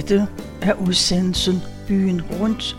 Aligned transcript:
Dette 0.00 0.28
er 0.62 0.74
udsendelsen 0.74 1.62
Byen 1.88 2.22
Rundt, 2.22 2.76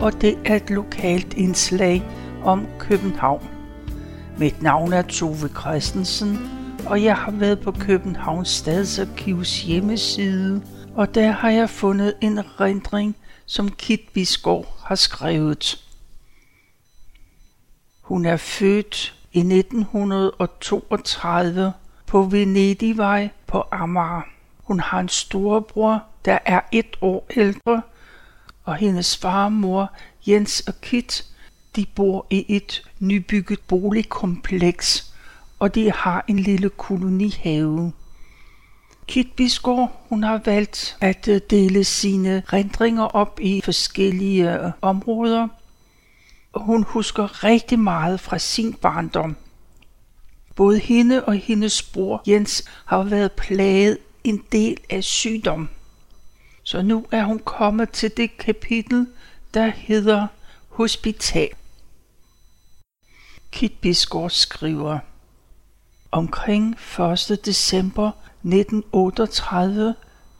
og 0.00 0.20
det 0.20 0.38
er 0.44 0.56
et 0.56 0.70
lokalt 0.70 1.34
indslag 1.34 2.02
om 2.44 2.66
København. 2.78 3.48
Mit 4.38 4.62
navn 4.62 4.92
er 4.92 5.02
Tove 5.02 5.48
Christensen, 5.48 6.38
og 6.86 7.04
jeg 7.04 7.16
har 7.16 7.32
været 7.32 7.60
på 7.60 7.72
Københavns 7.72 8.48
Stadsarkivs 8.48 9.62
hjemmeside, 9.62 10.62
og 10.94 11.14
der 11.14 11.30
har 11.30 11.50
jeg 11.50 11.70
fundet 11.70 12.14
en 12.20 12.60
rendring, 12.60 13.16
som 13.46 13.70
Kit 13.70 14.00
Bisgaard 14.14 14.76
har 14.84 14.94
skrevet. 14.94 15.84
Hun 18.00 18.26
er 18.26 18.36
født 18.36 19.14
i 19.32 19.38
1932 19.38 21.72
på 22.06 22.22
Venedigvej 22.22 23.28
på 23.46 23.62
Amager. 23.70 24.22
Hun 24.64 24.80
har 24.80 25.00
en 25.00 25.08
storebror, 25.08 26.02
der 26.24 26.38
er 26.44 26.60
et 26.72 26.96
år 27.00 27.26
ældre, 27.36 27.82
og 28.64 28.76
hendes 28.76 29.16
farmor, 29.16 29.92
Jens 30.26 30.60
og 30.60 30.80
Kit, 30.80 31.26
de 31.76 31.86
bor 31.94 32.26
i 32.30 32.44
et 32.48 32.90
nybygget 33.00 33.60
boligkompleks, 33.60 35.14
og 35.58 35.74
de 35.74 35.92
har 35.92 36.24
en 36.28 36.38
lille 36.38 36.68
kolonihave. 36.68 37.92
Kit 39.06 39.32
Bisgaard, 39.36 40.06
hun 40.08 40.22
har 40.22 40.40
valgt 40.44 40.96
at 41.00 41.28
øh, 41.28 41.40
dele 41.50 41.84
sine 41.84 42.42
rendringer 42.52 43.04
op 43.04 43.40
i 43.40 43.60
forskellige 43.64 44.54
øh, 44.54 44.70
områder, 44.82 45.48
og 46.52 46.60
hun 46.60 46.82
husker 46.82 47.44
rigtig 47.44 47.78
meget 47.78 48.20
fra 48.20 48.38
sin 48.38 48.74
barndom. 48.74 49.36
Både 50.56 50.78
hende 50.78 51.24
og 51.24 51.34
hendes 51.34 51.82
bror 51.82 52.22
Jens 52.26 52.64
har 52.84 53.02
været 53.02 53.32
plaget 53.32 53.98
en 54.24 54.42
del 54.52 54.76
af 54.90 55.04
sygdom. 55.04 55.68
Så 56.62 56.82
nu 56.82 57.06
er 57.10 57.24
hun 57.24 57.38
kommet 57.38 57.90
til 57.90 58.16
det 58.16 58.36
kapitel, 58.38 59.06
der 59.54 59.66
hedder 59.66 60.26
Hospital. 60.68 61.48
Kit 63.50 63.72
Bisgaard 63.80 64.30
skriver, 64.30 64.98
Omkring 66.10 66.76
1. 67.30 67.44
december 67.44 68.10
1938 68.42 69.94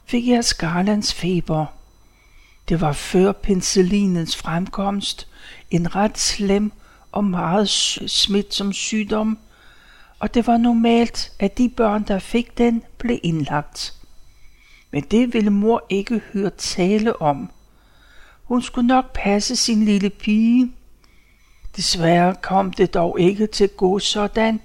fik 0.07 0.29
jeg 0.29 0.45
skarlands 0.45 1.15
feber. 1.15 1.67
Det 2.69 2.81
var 2.81 2.93
før 2.93 3.33
penicillinens 3.33 4.37
fremkomst, 4.37 5.29
en 5.71 5.95
ret 5.95 6.19
slem 6.19 6.73
og 7.13 7.25
meget 7.25 7.69
smitsom 8.07 8.73
sygdom, 8.73 9.39
og 10.19 10.35
det 10.35 10.47
var 10.47 10.57
normalt, 10.57 11.33
at 11.39 11.59
de 11.59 11.69
børn, 11.69 12.03
der 12.03 12.19
fik 12.19 12.59
den, 12.59 12.83
blev 12.99 13.19
indlagt. 13.23 14.02
Men 14.93 15.03
det 15.03 15.35
ville 15.35 15.51
mor 15.51 15.87
ikke 15.89 16.23
høre 16.33 16.51
tale 16.51 17.23
om. 17.23 17.51
Hun 18.45 18.63
skulle 18.63 18.87
nok 18.87 19.13
passe 19.15 19.57
sin 19.57 19.85
lille 19.85 20.11
pige. 20.11 20.73
Desværre 21.77 22.35
kom 22.43 22.73
det 22.73 22.95
dog 22.95 23.21
ikke 23.21 23.47
til 23.47 23.65
at 23.65 23.77
gå 23.77 23.99
sådan, 23.99 24.61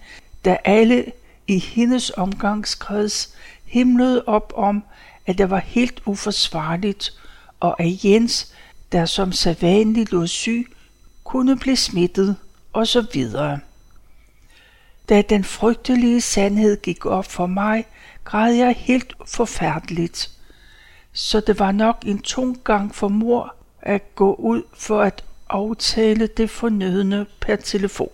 da 0.46 0.58
alle 0.66 1.12
i 1.48 1.60
hendes 1.60 2.10
omgangskreds 2.10 3.36
himlede 3.66 4.24
op 4.26 4.54
om, 4.56 4.84
at 5.26 5.38
det 5.38 5.50
var 5.50 5.60
helt 5.60 6.02
uforsvarligt, 6.06 7.14
og 7.60 7.82
at 7.82 8.06
Jens, 8.06 8.54
der 8.92 9.06
som 9.06 9.32
sædvanligt 9.32 10.12
lå 10.12 10.28
syg, 10.28 10.72
kunne 11.24 11.58
blive 11.58 11.76
smittet, 11.76 12.36
og 12.74 12.88
så 12.88 13.06
videre. 13.14 13.60
Da 15.10 15.22
den 15.22 15.44
frygtelige 15.44 16.22
sandhed 16.22 16.82
gik 16.82 17.06
op 17.06 17.26
for 17.26 17.46
mig, 17.46 17.86
græd 18.28 18.54
jeg 18.54 18.76
helt 18.78 19.14
forfærdeligt. 19.26 20.32
Så 21.14 21.40
det 21.40 21.60
var 21.60 21.72
nok 21.72 21.98
en 22.06 22.22
tung 22.22 22.64
gang 22.64 22.96
for 22.96 23.08
mor 23.08 23.56
at 23.82 24.16
gå 24.16 24.34
ud 24.34 24.64
for 24.74 25.02
at 25.02 25.24
aftale 25.50 26.28
det 26.28 26.50
fornødne 26.50 27.26
per 27.40 27.56
telefon. 27.56 28.10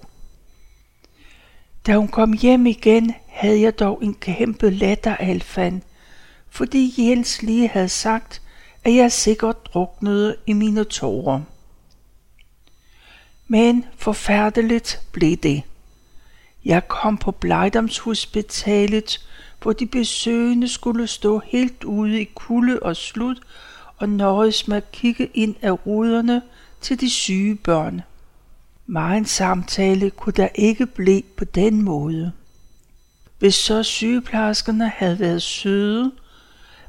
Da 1.87 1.95
hun 1.95 2.07
kom 2.07 2.33
hjem 2.33 2.65
igen, 2.65 3.13
havde 3.27 3.61
jeg 3.61 3.79
dog 3.79 4.03
en 4.03 4.13
kæmpe 4.13 4.69
latteralfan, 4.69 5.83
fordi 6.49 6.93
Jens 6.97 7.41
lige 7.41 7.67
havde 7.67 7.89
sagt, 7.89 8.41
at 8.83 8.95
jeg 8.95 9.11
sikkert 9.11 9.65
druknede 9.65 10.35
i 10.45 10.53
mine 10.53 10.83
tårer. 10.83 11.41
Men 13.47 13.85
forfærdeligt 13.97 15.01
blev 15.11 15.37
det. 15.37 15.63
Jeg 16.65 16.87
kom 16.87 17.17
på 17.17 17.31
Blejdomshospitalet, 17.31 19.19
hvor 19.63 19.73
de 19.73 19.85
besøgende 19.85 20.67
skulle 20.67 21.07
stå 21.07 21.41
helt 21.45 21.83
ude 21.83 22.21
i 22.21 22.29
kulde 22.35 22.79
og 22.79 22.95
slut 22.95 23.37
og 23.97 24.09
nøjes 24.09 24.67
med 24.67 24.77
at 24.77 24.91
kigge 24.91 25.29
ind 25.33 25.55
af 25.61 25.85
ruderne 25.87 26.41
til 26.81 27.01
de 27.01 27.09
syge 27.09 27.55
børn. 27.55 28.01
Megen 28.85 29.25
samtale 29.25 30.09
kunne 30.09 30.33
der 30.33 30.47
ikke 30.55 30.85
blive 30.85 31.21
på 31.37 31.45
den 31.45 31.81
måde. 31.81 32.31
Hvis 33.39 33.55
så 33.55 33.83
sygeplejerskerne 33.83 34.89
havde 34.89 35.19
været 35.19 35.41
søde, 35.41 36.11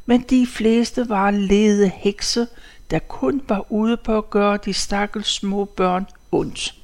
men 0.07 0.21
de 0.21 0.47
fleste 0.47 1.09
var 1.09 1.31
lede 1.31 1.89
hekse, 1.89 2.47
der 2.91 2.99
kun 2.99 3.43
var 3.49 3.73
ude 3.73 3.97
på 3.97 4.19
at 4.19 4.31
gøre 4.31 4.59
de 4.65 4.73
stakkels 4.73 5.29
små 5.29 5.65
børn 5.65 6.07
ondt. 6.33 6.75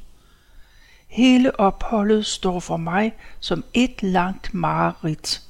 Hele 1.09 1.61
opholdet 1.61 2.27
står 2.27 2.61
for 2.61 2.77
mig 2.77 3.13
som 3.41 3.65
et 3.75 4.03
langt 4.03 4.55
mareridt. 4.55 5.50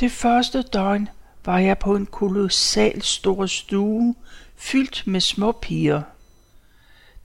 Det 0.00 0.12
første 0.12 0.62
døgn 0.62 1.08
var 1.44 1.58
jeg 1.58 1.78
på 1.78 1.96
en 1.96 2.06
kolossal 2.06 3.02
stor 3.02 3.46
stue, 3.46 4.14
fyldt 4.56 5.06
med 5.06 5.20
små 5.20 5.52
piger. 5.52 6.02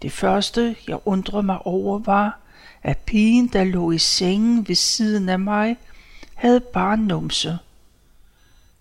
Det 0.02 0.12
første, 0.12 0.76
jeg 0.88 1.00
undrede 1.06 1.44
mig 1.44 1.60
over, 1.66 2.00
var, 2.00 2.40
at 2.84 2.98
pigen, 2.98 3.48
der 3.48 3.64
lå 3.64 3.92
i 3.92 3.98
sengen 3.98 4.68
ved 4.68 4.76
siden 4.76 5.30
af 5.30 5.40
mig, 5.40 5.78
havde 6.36 6.60
bare 6.60 6.98
numse. 6.98 7.58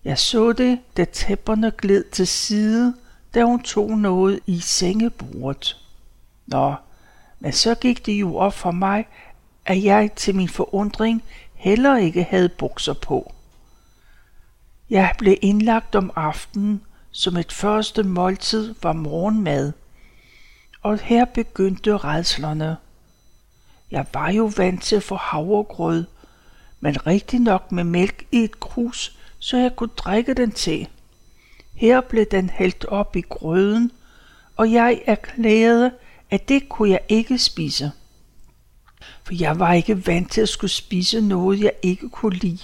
Jeg 0.05 0.17
så 0.17 0.53
det, 0.53 0.79
da 0.97 1.05
tæpperne 1.05 1.71
gled 1.71 2.03
til 2.11 2.27
side, 2.27 2.95
da 3.33 3.43
hun 3.43 3.63
tog 3.63 3.89
noget 3.89 4.39
i 4.45 4.59
sengebordet. 4.59 5.77
Nå, 6.47 6.75
men 7.39 7.53
så 7.53 7.75
gik 7.75 8.05
det 8.05 8.13
jo 8.13 8.35
op 8.35 8.53
for 8.53 8.71
mig, 8.71 9.07
at 9.65 9.83
jeg 9.83 10.11
til 10.15 10.35
min 10.35 10.49
forundring 10.49 11.23
heller 11.53 11.97
ikke 11.97 12.23
havde 12.23 12.49
bukser 12.49 12.93
på. 12.93 13.33
Jeg 14.91 15.15
blev 15.17 15.37
indlagt 15.41 15.95
om 15.95 16.11
aftenen, 16.15 16.81
som 17.11 17.37
et 17.37 17.51
første 17.51 18.03
måltid 18.03 18.75
var 18.83 18.93
morgenmad. 18.93 19.71
Og 20.81 20.99
her 20.99 21.25
begyndte 21.25 21.97
redslerne. 21.97 22.77
Jeg 23.91 24.05
var 24.13 24.31
jo 24.31 24.51
vant 24.57 24.83
til 24.83 24.95
at 24.95 25.03
få 25.03 25.15
havregrød, 25.15 26.05
men 26.79 27.07
rigtig 27.07 27.39
nok 27.39 27.71
med 27.71 27.83
mælk 27.83 28.25
i 28.31 28.37
et 28.37 28.59
krus, 28.59 29.17
så 29.39 29.57
jeg 29.57 29.75
kunne 29.75 29.89
drikke 29.97 30.33
den 30.33 30.51
til. 30.51 30.87
Her 31.73 32.01
blev 32.01 32.25
den 32.25 32.49
hældt 32.49 32.85
op 32.85 33.15
i 33.15 33.21
grøden, 33.21 33.91
og 34.57 34.71
jeg 34.71 35.01
erklærede, 35.05 35.91
at 36.29 36.49
det 36.49 36.69
kunne 36.69 36.89
jeg 36.89 37.01
ikke 37.09 37.39
spise. 37.39 37.91
For 39.23 39.33
jeg 39.33 39.59
var 39.59 39.73
ikke 39.73 40.07
vant 40.07 40.31
til 40.31 40.41
at 40.41 40.49
skulle 40.49 40.71
spise 40.71 41.21
noget, 41.21 41.59
jeg 41.59 41.73
ikke 41.81 42.09
kunne 42.09 42.35
lide. 42.35 42.59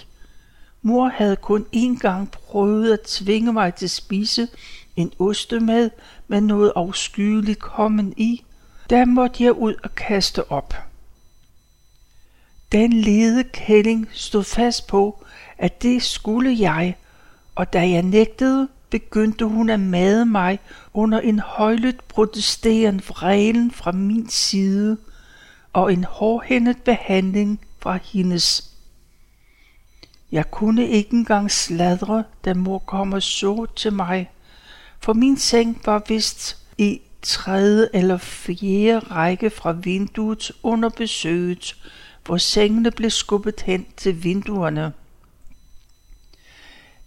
Mor 0.87 1.07
havde 1.07 1.35
kun 1.35 1.65
én 1.75 1.99
gang 1.99 2.31
prøvet 2.31 2.93
at 2.93 3.01
tvinge 3.01 3.53
mig 3.53 3.73
til 3.75 3.85
at 3.85 3.91
spise 3.91 4.47
en 4.95 5.11
ostemad 5.19 5.89
med 6.27 6.41
noget 6.41 6.73
afskyeligt 6.75 7.59
kommen 7.59 8.13
i. 8.17 8.43
Der 8.89 9.05
måtte 9.05 9.43
jeg 9.43 9.53
ud 9.53 9.75
og 9.83 9.95
kaste 9.95 10.51
op. 10.51 10.73
Den 12.71 12.93
lede 12.93 13.43
kælling 13.43 14.09
stod 14.11 14.43
fast 14.43 14.87
på, 14.87 15.25
at 15.57 15.81
det 15.81 16.03
skulle 16.03 16.55
jeg, 16.59 16.95
og 17.55 17.73
da 17.73 17.89
jeg 17.89 18.01
nægtede, 18.01 18.67
begyndte 18.89 19.45
hun 19.45 19.69
at 19.69 19.79
made 19.79 20.25
mig 20.25 20.59
under 20.93 21.19
en 21.19 21.39
højlydt 21.39 22.07
protesterende 22.07 23.03
vreden 23.03 23.71
fra 23.71 23.91
min 23.91 24.29
side 24.29 24.97
og 25.73 25.93
en 25.93 26.03
hårdhændet 26.03 26.81
behandling 26.81 27.59
fra 27.79 27.99
hendes. 28.03 28.76
Jeg 30.31 30.51
kunne 30.51 30.87
ikke 30.87 31.13
engang 31.13 31.51
sladre, 31.51 32.23
da 32.45 32.53
mor 32.53 32.79
kom 32.79 33.13
og 33.13 33.23
så 33.23 33.65
til 33.75 33.93
mig, 33.93 34.31
for 34.99 35.13
min 35.13 35.37
seng 35.37 35.81
var 35.85 36.03
vist 36.07 36.57
i 36.77 37.01
tredje 37.21 37.89
eller 37.93 38.17
fjerde 38.17 38.99
række 38.99 39.49
fra 39.49 39.71
vinduet 39.71 40.51
under 40.63 40.89
besøget, 40.89 41.75
hvor 42.25 42.37
sengene 42.37 42.91
blev 42.91 43.09
skubbet 43.09 43.61
hen 43.61 43.85
til 43.97 44.23
vinduerne. 44.23 44.93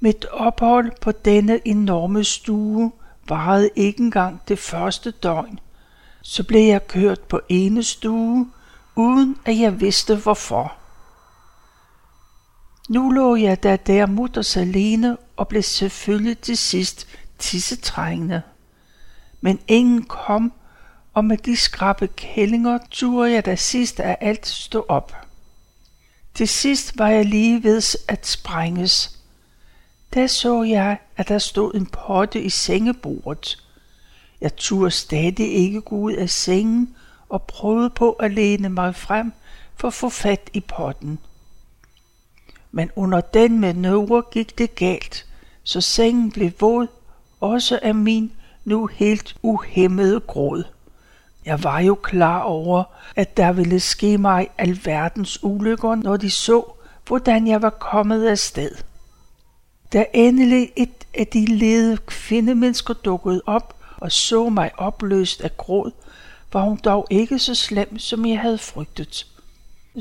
Mit 0.00 0.24
ophold 0.24 0.92
på 1.00 1.12
denne 1.12 1.68
enorme 1.68 2.24
stue 2.24 2.92
varede 3.28 3.70
ikke 3.76 4.00
engang 4.00 4.42
det 4.48 4.58
første 4.58 5.10
døgn. 5.10 5.58
Så 6.22 6.44
blev 6.44 6.60
jeg 6.60 6.86
kørt 6.86 7.20
på 7.20 7.40
ene 7.48 7.82
stue, 7.82 8.50
uden 8.96 9.36
at 9.44 9.58
jeg 9.58 9.80
vidste 9.80 10.16
hvorfor. 10.16 10.79
Nu 12.90 13.10
lå 13.10 13.36
jeg 13.36 13.62
da 13.62 13.76
der 13.76 14.06
mutters 14.06 14.56
alene 14.56 15.16
og 15.36 15.48
blev 15.48 15.62
selvfølgelig 15.62 16.38
til 16.38 16.56
sidst 16.56 17.06
tissetrængende. 17.38 18.42
Men 19.40 19.60
ingen 19.68 20.02
kom, 20.02 20.52
og 21.14 21.24
med 21.24 21.36
de 21.36 21.56
skrappe 21.56 22.06
kællinger 22.06 22.78
turde 22.90 23.32
jeg 23.32 23.46
da 23.46 23.56
sidst 23.56 24.00
af 24.00 24.16
alt 24.20 24.46
stå 24.46 24.86
op. 24.88 25.16
Til 26.34 26.48
sidst 26.48 26.98
var 26.98 27.08
jeg 27.08 27.24
lige 27.24 27.62
ved 27.62 27.82
at 28.08 28.26
sprænges. 28.26 29.18
Der 30.14 30.26
så 30.26 30.62
jeg, 30.62 30.98
at 31.16 31.28
der 31.28 31.38
stod 31.38 31.74
en 31.74 31.86
potte 31.86 32.42
i 32.42 32.50
sengebordet. 32.50 33.64
Jeg 34.40 34.56
turde 34.56 34.90
stadig 34.90 35.54
ikke 35.54 35.80
gå 35.80 35.96
ud 35.96 36.12
af 36.12 36.30
sengen 36.30 36.96
og 37.28 37.42
prøvede 37.42 37.90
på 37.90 38.12
at 38.12 38.30
læne 38.30 38.68
mig 38.68 38.94
frem 38.94 39.32
for 39.76 39.88
at 39.88 39.94
få 39.94 40.08
fat 40.08 40.50
i 40.52 40.60
potten. 40.60 41.18
Men 42.72 42.90
under 42.96 43.20
den 43.20 43.60
manøvre 43.60 44.22
gik 44.30 44.58
det 44.58 44.74
galt, 44.74 45.26
så 45.62 45.80
sengen 45.80 46.32
blev 46.32 46.50
våd, 46.60 46.86
også 47.40 47.78
af 47.82 47.94
min 47.94 48.32
nu 48.64 48.86
helt 48.86 49.36
uhemmede 49.42 50.20
gråd. 50.20 50.64
Jeg 51.44 51.64
var 51.64 51.80
jo 51.80 51.94
klar 51.94 52.40
over, 52.40 52.84
at 53.16 53.36
der 53.36 53.52
ville 53.52 53.80
ske 53.80 54.18
mig 54.18 54.48
alverdens 54.58 55.44
ulykker, 55.44 55.94
når 55.94 56.16
de 56.16 56.30
så, 56.30 56.64
hvordan 57.06 57.46
jeg 57.46 57.62
var 57.62 57.70
kommet 57.70 58.26
af 58.26 58.38
sted. 58.38 58.70
Da 59.92 60.04
endelig 60.14 60.72
et 60.76 61.06
af 61.14 61.26
de 61.26 61.46
lede 61.46 61.96
kvindemennesker 61.96 62.94
dukkede 62.94 63.42
op 63.46 63.76
og 63.96 64.12
så 64.12 64.48
mig 64.48 64.70
opløst 64.76 65.40
af 65.40 65.56
gråd, 65.56 65.90
var 66.52 66.62
hun 66.62 66.80
dog 66.84 67.06
ikke 67.10 67.38
så 67.38 67.54
slem, 67.54 67.98
som 67.98 68.26
jeg 68.26 68.40
havde 68.40 68.58
frygtet. 68.58 69.26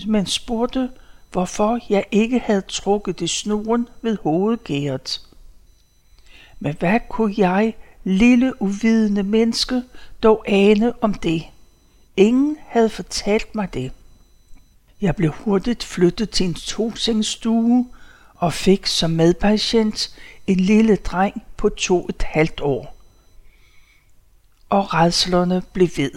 Men 0.07 0.25
spurgte, 0.25 0.89
hvorfor 1.31 1.79
jeg 1.89 2.05
ikke 2.11 2.39
havde 2.39 2.61
trukket 2.61 3.19
det 3.19 3.29
snoren 3.29 3.87
ved 4.01 4.17
hovedgæret. 4.23 5.21
Men 6.59 6.75
hvad 6.79 6.99
kunne 7.09 7.33
jeg, 7.37 7.73
lille 8.03 8.61
uvidende 8.61 9.23
menneske, 9.23 9.83
dog 10.23 10.43
ane 10.47 11.03
om 11.03 11.13
det? 11.13 11.43
Ingen 12.17 12.57
havde 12.67 12.89
fortalt 12.89 13.55
mig 13.55 13.73
det. 13.73 13.91
Jeg 15.01 15.15
blev 15.15 15.31
hurtigt 15.31 15.83
flyttet 15.83 16.29
til 16.29 16.45
en 16.45 16.53
tosengstue 16.53 17.87
og 18.35 18.53
fik 18.53 18.85
som 18.85 19.11
medpatient 19.11 20.15
en 20.47 20.59
lille 20.59 20.95
dreng 20.95 21.43
på 21.57 21.69
to 21.69 22.05
et 22.09 22.23
halvt 22.23 22.61
år. 22.61 22.95
Og 24.69 24.93
redslerne 24.93 25.61
blev 25.73 25.89
ved. 25.97 26.11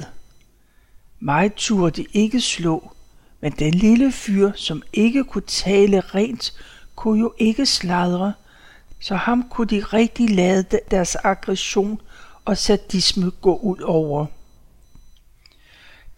Mig 1.21 1.55
turde 1.57 2.07
ikke 2.13 2.41
slå, 2.41 2.93
men 3.43 3.53
den 3.53 3.75
lille 3.75 4.13
fyr, 4.13 4.53
som 4.55 4.83
ikke 4.93 5.25
kunne 5.25 5.47
tale 5.47 6.01
rent, 6.01 6.55
kunne 6.97 7.21
jo 7.21 7.35
ikke 7.39 7.67
sladre, 7.67 8.33
så 9.01 9.17
ham 9.17 9.49
kunne 9.51 9.67
de 9.67 9.81
rigtig 9.81 10.31
lade 10.31 10.81
deres 10.91 11.17
aggression 11.25 12.01
og 12.45 12.59
sadisme 12.59 13.31
gå 13.31 13.57
ud 13.57 13.81
over. 13.81 14.27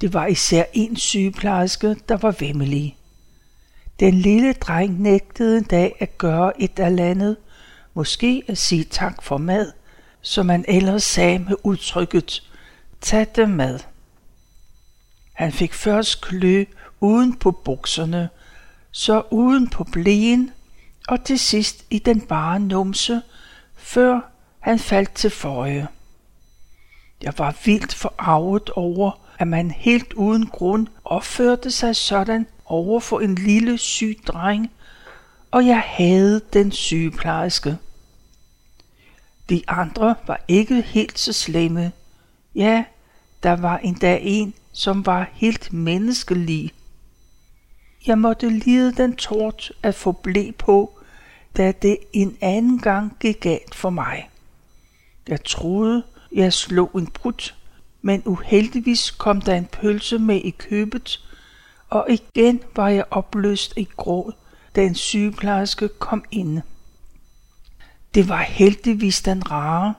Det 0.01 0.13
var 0.13 0.27
især 0.27 0.65
en 0.73 0.97
sygeplejerske, 0.97 1.97
der 2.09 2.17
var 2.17 2.37
vemmelig. 2.39 2.97
Den 4.01 4.15
lille 4.15 4.53
dreng 4.53 5.01
nægtede 5.03 5.59
en 5.59 5.65
dag 5.65 5.97
at 6.01 6.19
gøre 6.19 6.63
et 6.63 6.79
eller 6.79 7.05
andet, 7.05 7.37
måske 7.95 8.43
at 8.49 8.59
sige 8.59 8.85
tak 8.85 9.23
for 9.23 9.39
mad, 9.39 9.73
som 10.21 10.47
man 10.47 10.65
ellers 10.69 11.05
sagde 11.05 11.39
med 11.39 11.57
udtrykket, 11.63 12.43
tag 13.01 13.27
det 13.37 13.51
mad. 13.51 13.79
Han 15.33 15.53
fik 15.53 15.75
først 15.75 16.21
klø 16.21 16.65
uden 17.01 17.37
på 17.37 17.51
bukserne, 17.51 18.29
så 18.91 19.23
uden 19.31 19.69
på 19.69 19.85
blæen 19.85 20.51
og 21.09 21.25
til 21.25 21.39
sidst 21.39 21.85
i 21.91 21.99
den 21.99 22.21
bare 22.21 22.61
numse, 22.61 23.23
før 23.77 24.21
han 24.61 24.79
faldt 24.79 25.15
til 25.15 25.31
føje. 25.31 25.89
Jeg 27.23 27.35
var 27.39 27.57
vildt 27.65 27.95
forarvet 27.95 28.71
over, 28.71 29.21
at 29.39 29.49
man 29.49 29.71
helt 29.71 30.13
uden 30.13 30.47
grund 30.47 30.87
opførte 31.05 31.71
sig 31.71 31.97
sådan 31.97 32.47
over 32.65 33.01
for 33.01 33.21
en 33.21 33.35
lille 33.35 33.79
syg 33.79 34.19
dreng, 34.27 34.71
og 35.51 35.67
jeg 35.67 35.81
havde 35.87 36.41
den 36.53 36.73
sygeplejerske. 36.73 37.79
De 39.49 39.63
andre 39.69 40.15
var 40.27 40.41
ikke 40.49 40.83
helt 40.83 41.19
så 41.19 41.33
slemme. 41.33 41.93
Ja, 42.55 42.85
der 43.43 43.57
var 43.57 43.79
endda 43.79 44.19
en, 44.23 44.55
som 44.73 45.07
var 45.07 45.29
helt 45.33 45.73
menneskelig. 45.73 46.73
Jeg 48.07 48.19
måtte 48.19 48.49
lide 48.49 48.93
den 48.93 49.17
tort 49.17 49.73
at 49.83 49.95
få 49.95 50.13
blæ 50.13 50.51
på, 50.59 50.99
da 51.57 51.73
det 51.73 51.99
en 52.13 52.37
anden 52.41 52.79
gang 52.79 53.17
gik 53.21 53.41
galt 53.41 53.75
for 53.75 53.91
mig. 53.91 54.31
Jeg 55.29 55.45
troede, 55.45 56.03
jeg 56.33 56.53
slog 56.53 56.91
en 56.95 57.07
brud, 57.07 57.53
men 58.03 58.23
uheldigvis 58.25 59.11
kom 59.11 59.41
der 59.41 59.55
en 59.55 59.65
pølse 59.65 60.19
med 60.19 60.37
i 60.37 60.51
købet, 60.51 61.21
og 61.91 62.07
igen 62.09 62.61
var 62.77 62.89
jeg 62.89 63.05
opløst 63.11 63.73
i 63.77 63.89
gråd, 63.97 64.33
da 64.77 64.85
en 64.85 64.95
sygeplejerske 64.95 65.89
kom 65.89 66.25
ind. 66.31 66.61
Det 68.15 68.29
var 68.29 68.43
heldigvis 68.43 69.23
den 69.23 69.51
rare, 69.51 69.95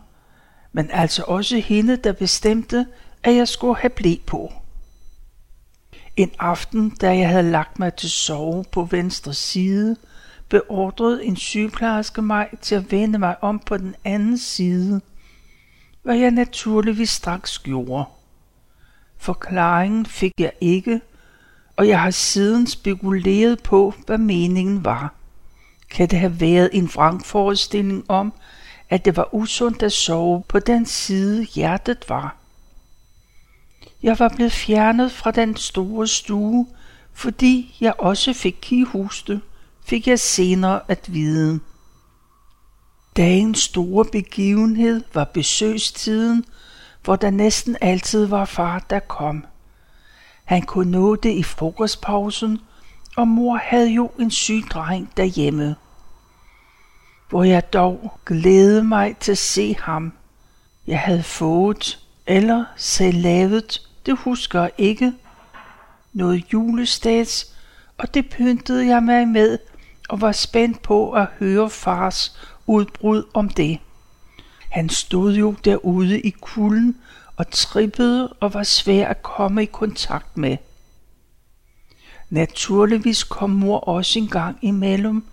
men 0.72 0.90
altså 0.92 1.24
også 1.28 1.58
hende, 1.58 1.98
der 1.98 2.12
bestemte, 2.12 2.86
at 3.24 3.36
jeg 3.36 3.48
skulle 3.48 3.76
have 3.76 3.90
blæ 3.90 4.16
på. 4.26 4.54
En 6.18 6.32
aften, 6.40 6.90
da 6.90 7.18
jeg 7.18 7.30
havde 7.30 7.52
lagt 7.52 7.80
mig 7.80 7.94
til 7.94 8.10
sove 8.10 8.64
på 8.72 8.84
venstre 8.84 9.34
side, 9.34 9.96
beordrede 10.50 11.26
en 11.26 11.36
sygeplejerske 11.36 12.22
mig 12.22 12.50
til 12.62 12.76
at 12.76 12.92
vende 12.92 13.20
mig 13.20 13.36
om 13.42 13.60
på 13.60 13.78
den 13.78 13.96
anden 14.04 14.38
side, 14.38 15.02
hvad 16.04 16.16
jeg 16.16 16.32
naturligvis 16.32 17.10
straks 17.10 17.60
gjorde. 17.60 18.06
Forklaringen 19.18 20.06
fik 20.06 20.32
jeg 20.40 20.52
ikke, 20.62 21.02
og 21.76 21.88
jeg 21.88 22.02
har 22.02 22.12
siden 22.12 22.68
spekuleret 22.68 23.64
på, 23.64 23.94
hvad 24.06 24.18
meningen 24.18 24.86
var. 24.86 25.14
Kan 25.90 26.10
det 26.10 26.20
have 26.20 26.40
været 26.40 26.70
en 26.74 26.90
vrangforestilling 26.96 28.06
om, 28.08 28.34
at 28.90 29.06
det 29.06 29.18
var 29.18 29.34
usundt 29.34 29.84
at 29.84 29.92
sove 29.92 30.44
på 30.48 30.60
den 30.60 30.86
side 30.86 31.44
hjertet 31.44 32.06
var? 32.10 32.36
Jeg 34.06 34.20
var 34.20 34.30
blevet 34.36 34.52
fjernet 34.52 35.12
fra 35.12 35.32
den 35.32 35.56
store 35.56 36.08
stue, 36.08 36.68
fordi 37.14 37.78
jeg 37.82 37.94
også 38.00 38.34
fik 38.34 38.58
kihuste, 38.62 39.42
fik 39.86 40.08
jeg 40.08 40.20
senere 40.20 40.80
at 40.88 41.14
vide. 41.14 41.60
Dagens 43.18 43.60
store 43.60 44.06
begivenhed 44.06 45.04
var 45.14 45.24
besøgstiden, 45.24 46.46
hvor 47.04 47.16
der 47.16 47.30
næsten 47.30 47.78
altid 47.82 48.26
var 48.26 48.46
far, 48.46 48.86
der 48.90 49.00
kom. 49.00 49.46
Han 50.44 50.62
kunne 50.62 50.92
nå 50.92 51.16
det 51.16 51.32
i 51.32 51.44
frokostpausen, 51.44 52.60
og 53.18 53.28
mor 53.28 53.58
havde 53.58 53.90
jo 53.90 54.12
en 54.20 54.32
syg 54.32 54.64
dreng 54.70 55.10
derhjemme. 55.18 55.76
Hvor 57.30 57.44
jeg 57.44 57.74
dog 57.74 58.20
glædede 58.26 58.84
mig 58.84 59.18
til 59.18 59.32
at 59.32 59.38
se 59.38 59.76
ham. 59.80 60.14
Jeg 60.88 61.00
havde 61.00 61.24
fået, 61.24 62.00
eller 62.28 62.66
selv 62.78 63.22
lavet, 63.22 63.82
det 64.06 64.18
husker 64.18 64.62
jeg 64.62 64.72
ikke, 64.78 65.14
noget 66.14 66.54
julestads, 66.54 67.56
og 67.98 68.14
det 68.14 68.30
pyntede 68.30 68.88
jeg 68.88 69.04
mig 69.04 69.28
med, 69.28 69.58
og 70.10 70.22
var 70.22 70.32
spændt 70.32 70.82
på 70.82 71.12
at 71.12 71.28
høre 71.40 71.70
fars 71.70 72.40
udbrud 72.68 73.24
om 73.34 73.50
det. 73.50 73.80
Han 74.70 74.90
stod 74.90 75.34
jo 75.34 75.56
derude 75.66 76.22
i 76.22 76.30
kulden 76.30 76.98
og 77.36 77.52
trippede 77.52 78.28
og 78.28 78.54
var 78.54 78.64
svær 78.64 79.08
at 79.08 79.24
komme 79.24 79.64
i 79.64 79.66
kontakt 79.66 80.38
med. 80.38 80.58
Naturligvis 82.30 83.24
kom 83.24 83.50
mor 83.50 83.80
også 83.80 84.20
en 84.20 84.28
gang 84.28 84.58
imellem, 84.62 85.24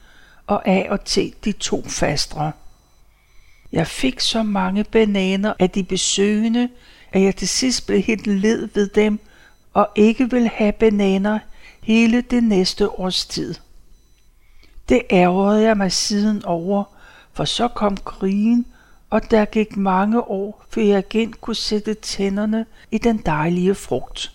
og 0.46 0.68
af 0.68 0.86
og 0.90 1.04
til 1.04 1.34
de 1.44 1.52
to 1.52 1.84
fastre. 1.88 2.52
Jeg 3.72 3.86
fik 3.86 4.20
så 4.20 4.42
mange 4.42 4.84
bananer 4.84 5.52
af 5.58 5.70
de 5.70 5.84
besøgende, 5.84 6.68
at 7.12 7.23
jeg 7.23 7.37
til 7.37 7.49
sidst 7.49 7.87
blev 7.87 8.00
helt 8.00 8.26
led 8.26 8.69
ved 8.75 8.88
dem 8.88 9.21
og 9.73 9.88
ikke 9.95 10.31
vil 10.31 10.49
have 10.49 10.73
bananer 10.73 11.38
hele 11.83 12.21
det 12.21 12.45
næste 12.45 12.90
års 12.90 13.26
tid. 13.26 13.54
Det 14.88 15.02
ærgerede 15.11 15.62
jeg 15.62 15.76
mig 15.76 15.92
siden 15.92 16.45
over, 16.45 16.85
for 17.33 17.45
så 17.45 17.69
kom 17.69 17.97
krigen, 17.97 18.66
og 19.11 19.31
der 19.31 19.45
gik 19.45 19.76
mange 19.76 20.21
år, 20.21 20.64
før 20.71 20.83
jeg 20.83 21.04
igen 21.14 21.33
kunne 21.33 21.57
sætte 21.57 21.95
tænderne 21.95 22.66
i 22.90 22.99
den 22.99 23.19
dejlige 23.19 23.75
frugt. 23.75 24.33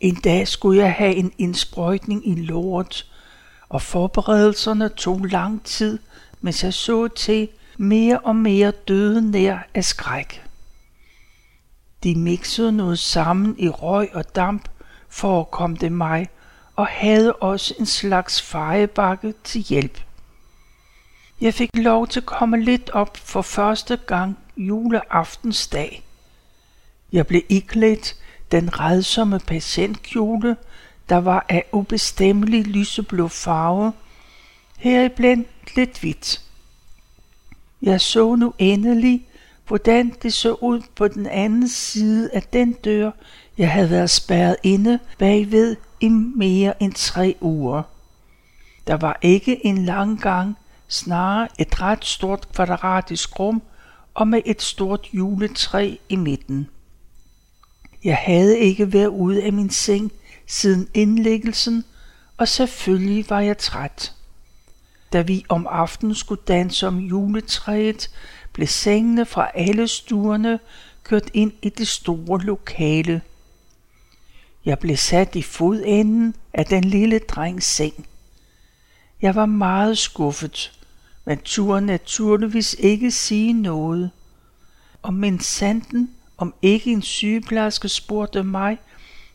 En 0.00 0.14
dag 0.14 0.48
skulle 0.48 0.80
jeg 0.82 0.92
have 0.92 1.14
en 1.14 1.32
indsprøjtning 1.38 2.28
i 2.28 2.34
lort, 2.34 3.12
og 3.68 3.82
forberedelserne 3.82 4.88
tog 4.88 5.18
lang 5.18 5.64
tid, 5.64 5.98
mens 6.40 6.64
jeg 6.64 6.74
så 6.74 7.08
til 7.08 7.48
mere 7.76 8.18
og 8.18 8.36
mere 8.36 8.70
døde 8.70 9.30
nær 9.30 9.58
af 9.74 9.84
skræk. 9.84 10.41
De 12.02 12.14
mixede 12.14 12.72
noget 12.72 12.98
sammen 12.98 13.54
i 13.58 13.68
røg 13.68 14.08
og 14.12 14.36
damp 14.36 14.68
for 15.08 15.40
at 15.40 15.50
komme 15.50 15.76
det 15.76 15.92
mig, 15.92 16.28
og 16.76 16.86
havde 16.86 17.32
også 17.32 17.74
en 17.78 17.86
slags 17.86 18.42
fejebakke 18.42 19.34
til 19.44 19.60
hjælp. 19.60 20.00
Jeg 21.40 21.54
fik 21.54 21.70
lov 21.74 22.06
til 22.06 22.20
at 22.20 22.26
komme 22.26 22.60
lidt 22.60 22.90
op 22.90 23.16
for 23.16 23.42
første 23.42 23.96
gang 23.96 24.38
juleaftensdag. 24.56 26.02
Jeg 27.12 27.26
blev 27.26 27.42
iklædt 27.48 28.16
den 28.52 28.80
redsomme 28.80 29.38
patientkjole, 29.38 30.56
der 31.08 31.16
var 31.16 31.46
af 31.48 31.64
ubestemmelig 31.72 32.66
lyseblå 32.66 33.28
farve, 33.28 33.92
heriblandt 34.76 35.76
lidt 35.76 36.00
hvidt. 36.00 36.40
Jeg 37.82 38.00
så 38.00 38.34
nu 38.34 38.54
endelig, 38.58 39.26
hvordan 39.72 40.12
det 40.22 40.32
så 40.32 40.54
ud 40.54 40.82
på 40.94 41.08
den 41.08 41.26
anden 41.26 41.68
side 41.68 42.30
af 42.32 42.42
den 42.42 42.72
dør, 42.72 43.10
jeg 43.58 43.70
havde 43.70 43.90
været 43.90 44.10
spærret 44.10 44.56
inde 44.62 44.98
bagved 45.18 45.76
i 46.00 46.08
mere 46.08 46.82
end 46.82 46.92
tre 46.92 47.36
uger. 47.40 47.82
Der 48.86 48.94
var 48.94 49.18
ikke 49.22 49.66
en 49.66 49.84
lang 49.84 50.20
gang, 50.20 50.56
snarere 50.88 51.48
et 51.58 51.80
ret 51.80 52.04
stort 52.04 52.52
kvadratisk 52.52 53.40
rum 53.40 53.62
og 54.14 54.28
med 54.28 54.42
et 54.46 54.62
stort 54.62 55.08
juletræ 55.12 55.96
i 56.08 56.16
midten. 56.16 56.68
Jeg 58.04 58.16
havde 58.16 58.58
ikke 58.58 58.92
været 58.92 59.08
ude 59.08 59.42
af 59.42 59.52
min 59.52 59.70
seng 59.70 60.12
siden 60.46 60.88
indlæggelsen, 60.94 61.84
og 62.36 62.48
selvfølgelig 62.48 63.30
var 63.30 63.40
jeg 63.40 63.58
træt. 63.58 64.12
Da 65.12 65.20
vi 65.20 65.44
om 65.48 65.66
aftenen 65.70 66.14
skulle 66.14 66.42
danse 66.48 66.86
om 66.86 66.98
juletræet, 66.98 68.10
blev 68.52 68.66
sengene 68.66 69.26
fra 69.26 69.50
alle 69.54 69.88
stuerne 69.88 70.58
kørt 71.04 71.30
ind 71.34 71.52
i 71.62 71.68
det 71.68 71.88
store 71.88 72.40
lokale. 72.40 73.22
Jeg 74.64 74.78
blev 74.78 74.96
sat 74.96 75.34
i 75.34 75.42
fodenden 75.42 76.34
af 76.52 76.66
den 76.66 76.84
lille 76.84 77.18
drengs 77.18 77.66
seng. 77.66 78.06
Jeg 79.22 79.34
var 79.34 79.46
meget 79.46 79.98
skuffet, 79.98 80.72
men 81.24 81.38
turde 81.38 81.86
naturligvis 81.86 82.76
ikke 82.78 83.10
sige 83.10 83.52
noget. 83.52 84.10
Og 85.02 85.14
min 85.14 85.40
sanden, 85.40 86.10
om 86.38 86.54
ikke 86.62 86.92
en 86.92 87.02
sygeplejerske 87.02 87.88
spurgte 87.88 88.42
mig, 88.42 88.78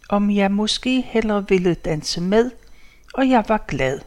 om 0.09 0.31
jeg 0.31 0.51
måske 0.51 1.01
hellere 1.01 1.45
ville 1.49 1.73
danse 1.73 2.21
med, 2.21 2.51
og 3.13 3.29
jeg 3.29 3.43
var 3.47 3.65
glad. 3.67 3.99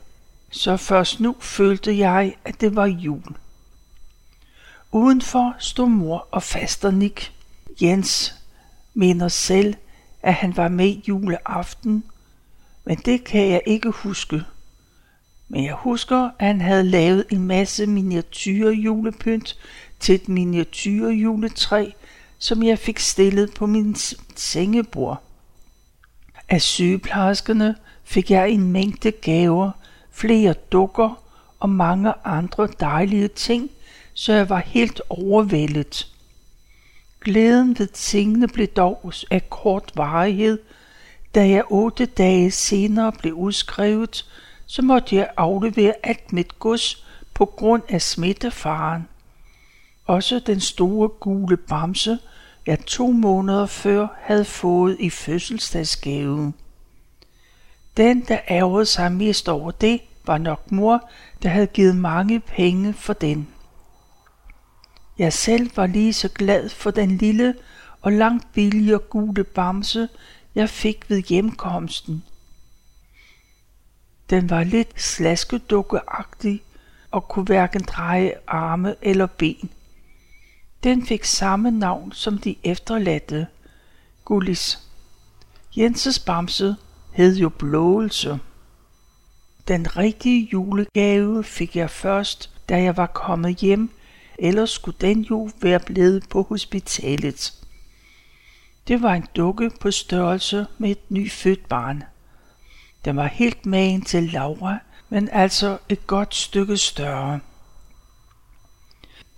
Så 0.51 0.77
først 0.77 1.21
nu 1.21 1.37
følte 1.41 1.99
jeg, 1.99 2.35
at 2.45 2.61
det 2.61 2.77
var 2.77 2.87
jul. 2.87 3.23
Udenfor 4.93 5.55
stod 5.59 5.89
mor 5.89 6.29
og 6.31 6.43
faster 6.43 6.91
Nick. 6.91 7.33
Jens 7.83 8.35
mener 8.95 9.29
selv, 9.29 9.75
at 10.23 10.35
han 10.35 10.57
var 10.57 10.69
med 10.69 10.89
juleaften, 10.89 12.05
men 12.85 12.97
det 12.97 13.25
kan 13.25 13.49
jeg 13.49 13.63
ikke 13.67 13.91
huske. 13.91 14.43
Men 15.49 15.65
jeg 15.65 15.75
husker, 15.75 16.31
at 16.39 16.47
han 16.47 16.61
havde 16.61 16.85
lavet 16.85 17.25
en 17.31 17.47
masse 17.47 17.87
miniatyrjulepynt 17.87 19.59
til 20.01 20.15
et 20.15 20.29
miniatyrjuletræ, 20.29 21.91
som 22.39 22.63
jeg 22.63 22.79
fik 22.79 22.99
stillet 22.99 23.55
på 23.55 23.67
min 23.67 23.95
sengebord. 24.37 25.23
Af 26.49 26.63
sygeplejerskerne 26.63 27.75
fik 28.05 28.31
jeg 28.31 28.51
en 28.51 28.73
mængde 28.73 29.11
gaver, 29.11 29.71
flere 30.11 30.55
dukker 30.73 31.23
og 31.61 31.71
mange 31.71 32.13
andre 32.25 32.69
dejlige 32.81 33.29
ting, 33.29 33.71
så 34.21 34.33
jeg 34.33 34.49
var 34.49 34.59
helt 34.59 35.01
overvældet. 35.09 36.09
Glæden 37.21 37.79
ved 37.79 37.87
tingene 37.87 38.49
blev 38.49 38.67
dog 38.67 39.13
af 39.31 39.51
kort 39.51 39.93
varighed, 39.95 40.59
da 41.35 41.49
jeg 41.49 41.65
otte 41.71 42.07
dage 42.07 42.51
senere 42.51 43.13
blev 43.13 43.35
udskrevet, 43.35 44.27
så 44.67 44.83
måtte 44.83 45.17
jeg 45.17 45.31
aflevere 45.37 45.95
alt 46.03 46.33
mit 46.33 46.59
gods 46.59 47.05
på 47.35 47.45
grund 47.45 47.83
af 47.89 48.03
smittefaren. 48.03 49.09
Også 50.07 50.39
den 50.39 50.61
store 50.61 51.09
gule 51.09 51.57
bamse, 51.57 52.19
jeg 52.67 52.87
to 52.87 53.13
måneder 53.13 53.67
før 53.67 54.07
havde 54.21 54.45
fået 54.45 54.97
i 55.01 55.11
fødselsdagsgave. 55.11 56.53
Den, 57.97 58.21
der 58.29 58.39
ærgede 58.51 58.87
sig 58.87 59.13
mest 59.13 59.49
over 59.49 59.71
det, 59.71 60.01
var 60.27 60.39
nok 60.39 60.73
mor, 60.73 61.11
der 61.43 61.49
havde 61.49 61.67
givet 61.67 61.97
mange 61.97 62.41
penge 62.41 62.93
for 62.93 63.13
den. 63.13 63.49
Jeg 65.21 65.33
selv 65.33 65.71
var 65.77 65.87
lige 65.87 66.13
så 66.13 66.29
glad 66.29 66.69
for 66.69 66.91
den 66.91 67.17
lille 67.17 67.55
og 68.01 68.13
langt 68.13 68.53
billigere 68.53 68.99
gule 68.99 69.45
bamse, 69.45 70.09
jeg 70.55 70.71
fik 70.71 71.11
ved 71.11 71.23
hjemkomsten. 71.23 72.25
Den 74.31 74.51
var 74.51 74.65
lidt 74.65 75.03
slaskedukkeagtig 75.03 76.63
og 77.11 77.29
kunne 77.29 77.45
hverken 77.45 77.83
dreje 77.83 78.35
arme 78.47 78.95
eller 79.03 79.27
ben. 79.27 79.71
Den 80.85 81.07
fik 81.07 81.25
samme 81.25 81.71
navn 81.71 82.13
som 82.13 82.39
de 82.39 82.57
efterladte, 82.65 83.47
Gullis. 84.25 84.79
Jenses 85.77 86.19
bamse 86.19 86.77
hed 87.13 87.37
jo 87.37 87.49
blåelse. 87.49 88.39
Den 89.69 89.97
rigtige 89.97 90.49
julegave 90.53 91.45
fik 91.45 91.77
jeg 91.77 91.91
først, 91.91 92.51
da 92.69 92.83
jeg 92.83 92.97
var 92.97 93.07
kommet 93.07 93.57
hjem, 93.57 93.91
ellers 94.41 94.71
skulle 94.71 94.97
den 95.01 95.21
jo 95.21 95.51
være 95.61 95.81
blevet 95.81 96.29
på 96.29 96.43
hospitalet. 96.43 97.53
Det 98.89 99.03
var 99.03 99.15
en 99.15 99.27
dukke 99.37 99.71
på 99.81 99.91
størrelse 99.91 100.67
med 100.79 100.91
et 100.91 101.11
nyfødt 101.11 101.69
barn. 101.69 102.03
Den 103.05 103.17
var 103.17 103.27
helt 103.27 103.67
magen 103.67 104.03
til 104.03 104.23
Laura, 104.23 104.79
men 105.09 105.29
altså 105.33 105.79
et 105.89 106.07
godt 106.07 106.35
stykke 106.35 106.77
større. 106.77 107.41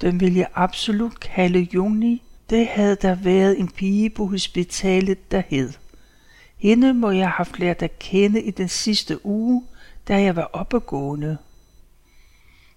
Den 0.01 0.21
ville 0.21 0.39
jeg 0.39 0.49
absolut 0.55 1.21
kalde 1.21 1.69
Juni. 1.75 2.23
Det 2.51 2.67
havde 2.67 2.97
der 3.03 3.15
været 3.15 3.61
en 3.61 3.69
pige 3.69 4.11
på 4.11 4.27
hospitalet, 4.27 5.31
der 5.31 5.43
hed. 5.49 5.73
Hende 6.57 6.95
må 6.95 7.11
jeg 7.11 7.31
have 7.31 7.47
lært 7.59 7.83
at 7.83 7.99
kende 7.99 8.43
i 8.43 8.51
den 8.51 8.69
sidste 8.69 9.27
uge, 9.27 9.65
da 10.09 10.23
jeg 10.23 10.37
var 10.37 10.51
oppegående. 10.53 11.39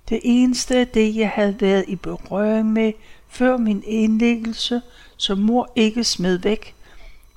Det 0.10 0.20
eneste 0.24 0.76
af 0.78 0.88
det, 0.88 1.16
jeg 1.16 1.30
havde 1.30 1.62
været 1.62 1.86
i 1.88 1.96
berøring 1.96 2.74
med 2.74 2.94
før 3.28 3.58
min 3.58 3.84
indlæggelse, 3.86 4.82
som 5.18 5.38
mor 5.38 5.72
ikke 5.76 6.04
smed 6.04 6.38
væk, 6.38 6.76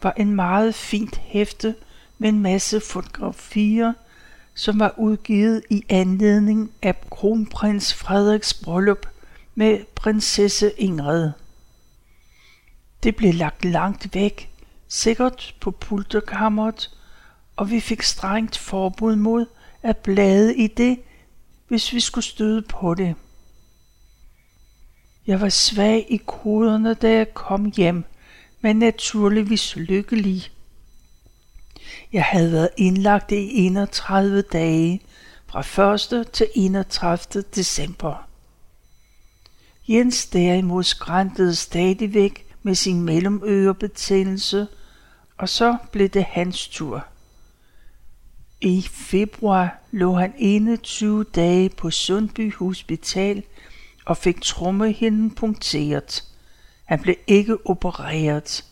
var 0.02 0.12
en 0.16 0.34
meget 0.34 0.74
fint 0.74 1.16
hæfte 1.16 1.74
med 2.18 2.28
en 2.28 2.40
masse 2.40 2.80
fotografier, 2.80 3.92
som 4.54 4.80
var 4.80 4.94
udgivet 4.98 5.62
i 5.70 5.84
anledning 5.88 6.72
af 6.82 7.00
kronprins 7.10 7.94
Frederiks 7.94 8.54
bryllup 8.54 9.06
med 9.54 9.78
prinsesse 9.94 10.72
Ingrid. 10.76 11.30
Det 13.02 13.16
blev 13.16 13.34
lagt 13.34 13.64
langt 13.64 14.14
væk, 14.14 14.50
sikkert 14.88 15.54
på 15.60 15.70
pulterkammeret, 15.70 16.90
og 17.56 17.70
vi 17.70 17.80
fik 17.80 18.02
strengt 18.02 18.58
forbud 18.58 19.16
mod 19.16 19.46
at 19.82 19.96
blade 19.96 20.56
i 20.56 20.66
det, 20.66 20.98
hvis 21.68 21.92
vi 21.92 22.00
skulle 22.00 22.24
støde 22.24 22.62
på 22.62 22.94
det. 22.94 23.14
Jeg 25.26 25.40
var 25.40 25.48
svag 25.48 26.06
i 26.08 26.16
koderne, 26.16 26.94
da 26.94 27.10
jeg 27.10 27.34
kom 27.34 27.72
hjem, 27.76 28.04
men 28.60 28.76
naturligvis 28.76 29.76
lykkelig. 29.76 30.50
Jeg 32.12 32.24
havde 32.24 32.52
været 32.52 32.70
indlagt 32.76 33.32
i 33.32 33.66
31 33.66 34.42
dage, 34.42 35.00
fra 35.46 35.94
1. 36.20 36.26
til 36.32 36.46
31. 36.54 37.44
december. 37.54 38.28
Jens 39.88 40.26
derimod 40.26 40.82
skræntede 40.82 41.54
stadigvæk 41.54 42.46
med 42.62 42.74
sin 42.74 43.02
mellemørebetændelse, 43.02 44.66
og 45.38 45.48
så 45.48 45.76
blev 45.92 46.08
det 46.08 46.24
hans 46.24 46.68
tur. 46.68 47.06
I 48.60 48.82
februar 48.82 49.78
lå 49.90 50.14
han 50.14 50.34
21 50.38 51.24
dage 51.24 51.68
på 51.68 51.90
Sundby 51.90 52.54
Hospital 52.54 53.42
og 54.04 54.16
fik 54.16 54.40
trommehinden 54.40 55.30
punkteret. 55.30 56.24
Han 56.84 57.00
blev 57.00 57.14
ikke 57.26 57.66
opereret. 57.66 58.64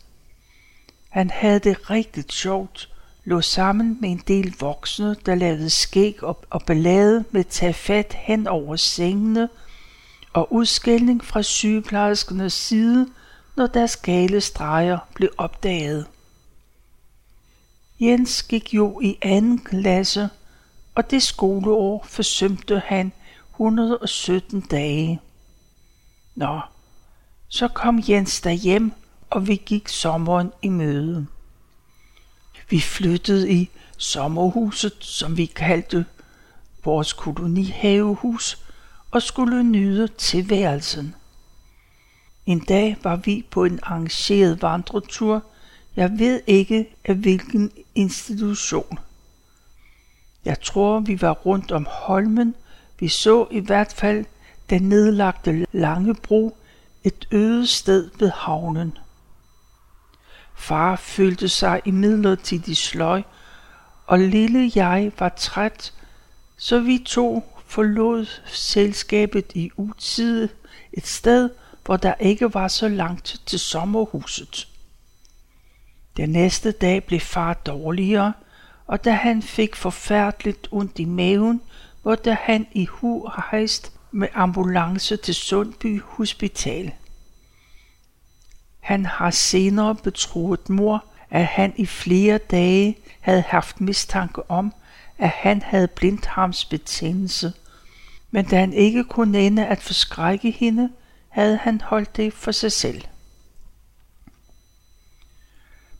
Han 1.09 1.29
havde 1.29 1.59
det 1.59 1.89
rigtig 1.89 2.25
sjovt, 2.29 2.89
lå 3.25 3.41
sammen 3.41 3.97
med 4.01 4.09
en 4.09 4.21
del 4.27 4.55
voksne, 4.59 5.15
der 5.25 5.35
lavede 5.35 5.69
skæg 5.69 6.23
op 6.23 6.45
og 6.49 6.61
ballade 6.61 7.23
med 7.31 7.39
at 7.39 7.47
tage 7.47 7.73
fat 7.73 8.13
hen 8.13 8.47
over 8.47 8.75
sengene 8.75 9.49
og 10.33 10.53
udskældning 10.53 11.25
fra 11.25 11.41
sygeplejerskernes 11.41 12.53
side, 12.53 13.07
når 13.55 13.67
deres 13.67 13.95
gale 13.95 14.41
streger 14.41 14.97
blev 15.13 15.29
opdaget. 15.37 16.05
Jens 17.99 18.43
gik 18.43 18.73
jo 18.73 18.99
i 19.01 19.17
anden 19.21 19.59
klasse, 19.59 20.29
og 20.95 21.11
det 21.11 21.23
skoleår 21.23 22.05
forsømte 22.09 22.81
han 22.85 23.11
117 23.51 24.61
dage. 24.61 25.21
Nå, 26.35 26.59
så 27.47 27.67
kom 27.67 28.03
Jens 28.09 28.41
derhjem, 28.41 28.91
og 29.29 29.47
vi 29.47 29.55
gik 29.55 29.87
sommeren 29.87 30.51
i 30.61 30.69
møde. 30.69 31.27
Vi 32.69 32.79
flyttede 32.79 33.51
i 33.51 33.69
sommerhuset, 33.97 34.93
som 34.99 35.37
vi 35.37 35.45
kaldte 35.45 36.05
vores 36.83 37.13
kolonihavehus, 37.13 38.63
og 39.11 39.21
skulle 39.21 39.63
nyde 39.63 40.07
tilværelsen. 40.07 41.15
En 42.45 42.59
dag 42.59 42.97
var 43.03 43.15
vi 43.15 43.45
på 43.51 43.63
en 43.63 43.79
arrangeret 43.83 44.61
vandretur. 44.61 45.43
Jeg 45.97 46.19
ved 46.19 46.41
ikke 46.47 46.95
af 47.05 47.15
hvilken 47.15 47.71
institution. 47.95 48.99
Jeg 50.45 50.61
tror, 50.61 50.99
vi 50.99 51.21
var 51.21 51.31
rundt 51.31 51.71
om 51.71 51.87
Holmen. 51.89 52.55
Vi 52.99 53.07
så 53.07 53.47
i 53.51 53.59
hvert 53.59 53.93
fald 53.93 54.25
den 54.69 54.81
nedlagte 54.89 55.65
lange 55.71 56.15
bro, 56.15 56.57
et 57.03 57.27
øde 57.31 57.67
sted 57.67 58.09
ved 58.19 58.31
havnen. 58.35 58.97
Far 60.55 60.95
følte 60.95 61.49
sig 61.49 61.81
imidlertid 61.85 62.75
sløj, 62.75 63.21
og 64.05 64.19
lille 64.19 64.71
jeg 64.75 65.11
var 65.19 65.29
træt, 65.29 65.93
så 66.57 66.79
vi 66.79 67.03
to 67.05 67.43
forlod 67.65 68.25
selskabet 68.45 69.51
i 69.55 69.71
utide 69.77 70.49
et 70.93 71.07
sted, 71.07 71.49
hvor 71.85 71.97
der 71.97 72.13
ikke 72.19 72.53
var 72.53 72.67
så 72.67 72.87
langt 72.87 73.41
til 73.45 73.59
sommerhuset. 73.59 74.67
Den 76.17 76.29
næste 76.29 76.71
dag 76.71 77.03
blev 77.03 77.19
far 77.19 77.53
dårligere, 77.53 78.33
og 78.87 79.05
da 79.05 79.11
han 79.11 79.41
fik 79.41 79.75
forfærdeligt 79.75 80.67
ondt 80.71 80.99
i 80.99 81.05
maven, 81.05 81.61
måtte 82.03 82.33
han 82.33 82.67
i 82.71 82.85
hu 82.85 83.29
hejst 83.51 83.91
med 84.11 84.27
ambulance 84.33 85.17
til 85.17 85.35
Sundby 85.35 86.01
Hospital. 86.01 86.91
Han 88.79 89.05
har 89.05 89.31
senere 89.31 89.95
betroet 89.95 90.69
mor, 90.69 91.05
at 91.29 91.45
han 91.45 91.73
i 91.75 91.85
flere 91.85 92.37
dage 92.37 92.97
havde 93.19 93.41
haft 93.41 93.81
mistanke 93.81 94.51
om, 94.51 94.73
at 95.17 95.29
han 95.29 95.61
havde 95.61 95.87
blindtarmsbetændelse, 95.87 97.53
men 98.31 98.45
da 98.45 98.59
han 98.59 98.73
ikke 98.73 99.03
kunne 99.03 99.39
ende 99.39 99.65
at 99.65 99.81
forskrække 99.81 100.51
hende, 100.51 100.89
havde 101.29 101.57
han 101.57 101.81
holdt 101.81 102.17
det 102.17 102.33
for 102.33 102.51
sig 102.51 102.71
selv. 102.71 103.03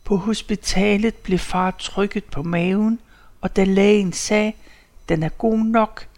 På 0.08 0.16
hospitalet 0.16 1.14
blev 1.14 1.38
far 1.38 1.70
trykket 1.70 2.24
på 2.24 2.42
maven, 2.42 3.00
og 3.40 3.56
da 3.56 3.64
lægen 3.64 4.12
sagde, 4.12 4.52
den 5.08 5.22
er 5.22 5.28
god 5.28 5.58
nok, 5.58 6.08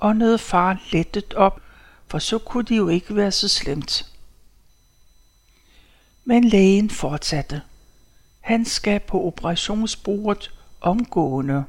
åndede 0.00 0.38
far 0.38 0.80
lettet 0.92 1.34
op, 1.34 1.60
for 2.06 2.18
så 2.18 2.38
kunne 2.38 2.64
det 2.64 2.76
jo 2.76 2.88
ikke 2.88 3.16
være 3.16 3.32
så 3.32 3.48
slemt. 3.48 4.12
Men 6.24 6.44
lægen 6.44 6.90
fortsatte. 6.90 7.62
Han 8.40 8.64
skal 8.64 9.00
på 9.00 9.26
operationsbordet 9.26 10.50
omgående. 10.80 11.64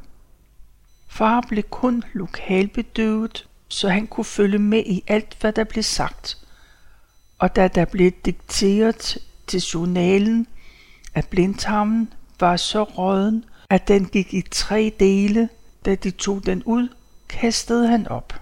Far 1.08 1.42
blev 1.42 1.64
kun 1.64 2.04
lokalbedøvet, 2.14 3.48
så 3.68 3.90
han 3.90 4.08
kunne 4.08 4.26
følge 4.26 4.60
med 4.60 4.84
i 4.86 5.04
alt, 5.08 5.38
hvad 5.40 5.54
der 5.54 5.64
blev 5.64 5.84
sagt. 5.84 6.38
Og 7.38 7.56
da 7.56 7.68
der 7.68 7.86
blev 7.86 8.12
dikteret 8.26 9.18
til 9.48 9.60
journalen, 9.60 10.48
at 11.16 11.28
blindtarmen 11.28 12.14
var 12.40 12.58
så 12.58 12.84
råden, 12.84 13.46
at 13.70 13.88
den 13.88 14.06
gik 14.06 14.34
i 14.34 14.42
tre 14.52 14.94
dele, 15.00 15.50
da 15.86 15.96
de 15.96 16.12
tog 16.12 16.46
den 16.46 16.64
ud, 16.64 16.88
kastede 17.30 17.88
han 17.88 18.08
op. 18.08 18.42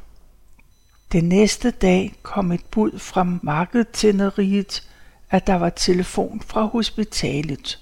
Den 1.12 1.24
næste 1.24 1.72
dag 1.72 2.15
kom 2.22 2.51
et 2.51 2.65
bud 2.65 3.00
fra 3.00 3.24
markedtænderiet, 3.42 4.89
at 5.30 5.48
der 5.48 5.56
var 5.56 5.70
telefon 5.70 6.42
fra 6.42 6.62
hospitalet. 6.62 7.80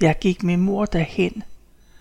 Jeg 0.00 0.18
gik 0.20 0.42
med 0.42 0.56
mor 0.56 0.84
derhen. 0.84 1.42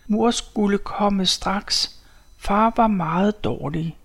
Mor 0.07 0.31
skulle 0.31 0.77
komme 0.77 1.25
straks. 1.25 1.99
Far 2.37 2.73
var 2.75 2.87
meget 2.87 3.43
dårlig. 3.43 3.97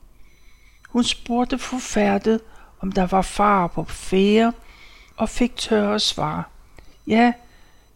Hun 0.88 1.04
spurgte 1.04 1.58
forfærdet, 1.58 2.40
om 2.80 2.92
der 2.92 3.06
var 3.06 3.22
far 3.22 3.66
på 3.66 3.84
fære, 3.84 4.52
og 5.16 5.28
fik 5.28 5.56
tørre 5.56 6.00
svar. 6.00 6.50
Ja, 7.06 7.32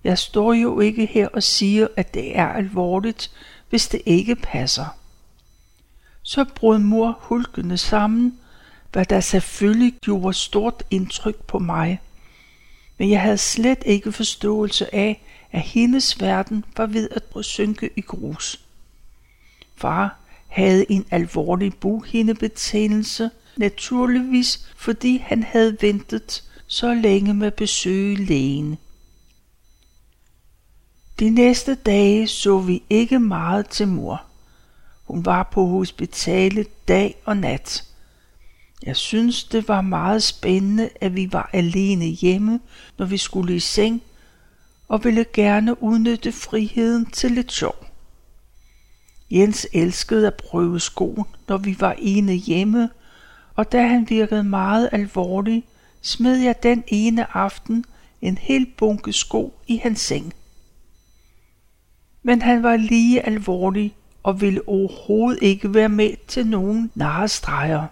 jeg 0.09 0.19
står 0.19 0.53
jo 0.53 0.81
ikke 0.81 1.07
her 1.07 1.29
og 1.29 1.43
siger, 1.43 1.89
at 1.97 2.15
det 2.15 2.39
er 2.39 2.49
alvorligt, 2.49 3.31
hvis 3.71 3.89
det 3.89 4.03
ikke 4.07 4.37
passer. 4.37 4.99
Så 6.23 6.45
brød 6.55 6.79
mor 6.79 7.19
hulkende 7.21 7.79
sammen, 7.79 8.39
hvad 8.93 9.05
der 9.05 9.21
selvfølgelig 9.21 9.95
gjorde 10.01 10.35
stort 10.35 10.83
indtryk 10.91 11.35
på 11.45 11.59
mig. 11.59 12.01
Men 12.99 13.11
jeg 13.11 13.21
havde 13.21 13.39
slet 13.39 13.83
ikke 13.87 14.13
forståelse 14.13 14.95
af, 14.95 15.23
at 15.53 15.61
hendes 15.61 16.21
verden 16.21 16.65
var 16.77 16.87
ved 16.87 17.09
at 17.37 17.45
synke 17.45 17.91
i 17.97 18.01
grus. 18.01 18.61
Far 19.77 20.19
havde 20.49 20.93
en 20.93 21.07
alvorlig 21.11 21.75
bughindebetændelse, 21.75 23.31
naturligvis 23.57 24.69
fordi 24.77 25.19
han 25.19 25.43
havde 25.43 25.77
ventet 25.81 26.45
så 26.67 26.95
længe 26.95 27.35
med 27.35 27.47
at 27.47 27.55
besøge 27.55 28.17
lægen. 28.17 28.79
De 31.19 31.31
næste 31.31 31.75
dage 31.75 32.29
så 32.29 32.59
vi 32.59 32.83
ikke 32.91 33.19
meget 33.19 33.69
til 33.69 33.89
mor. 33.89 34.23
Hun 35.05 35.25
var 35.25 35.43
på 35.53 35.67
hospitalet 35.67 36.89
dag 36.89 37.15
og 37.25 37.37
nat. 37.37 37.85
Jeg 38.87 38.97
synes, 38.97 39.45
det 39.45 39.69
var 39.69 39.81
meget 39.81 40.23
spændende, 40.23 40.91
at 41.01 41.17
vi 41.17 41.33
var 41.33 41.51
alene 41.53 42.05
hjemme, 42.05 42.61
når 42.99 43.07
vi 43.07 43.17
skulle 43.17 43.57
i 43.57 43.61
seng, 43.61 44.03
og 44.89 45.05
ville 45.05 45.25
gerne 45.33 45.83
udnytte 45.83 46.33
friheden 46.33 47.07
til 47.07 47.31
lidt 47.31 47.53
sjov. 47.53 47.87
Jens 49.31 49.67
elskede 49.73 50.27
at 50.27 50.35
prøve 50.35 50.81
sko, 50.81 51.25
når 51.49 51.57
vi 51.57 51.77
var 51.81 51.95
ene 51.99 52.33
hjemme, 52.33 52.91
og 53.55 53.73
da 53.73 53.87
han 53.87 54.07
virkede 54.09 54.45
meget 54.45 54.89
alvorlig, 54.93 55.65
smed 56.03 56.37
jeg 56.37 56.63
den 56.63 56.85
ene 56.87 57.37
aften 57.37 57.85
en 58.23 58.39
hel 58.39 58.67
bunke 58.77 59.13
sko 59.13 59.55
i 59.67 59.77
hans 59.77 60.01
seng. 60.01 60.33
Men 62.29 62.43
han 62.43 62.63
var 62.63 62.77
lige 62.77 63.27
alvorlig 63.27 63.95
og 64.23 64.41
ville 64.41 64.69
overhovedet 64.69 65.43
ikke 65.43 65.75
være 65.75 65.89
med 65.89 66.27
til 66.27 66.47
nogen 66.47 66.91
narrestreger. 66.95 67.87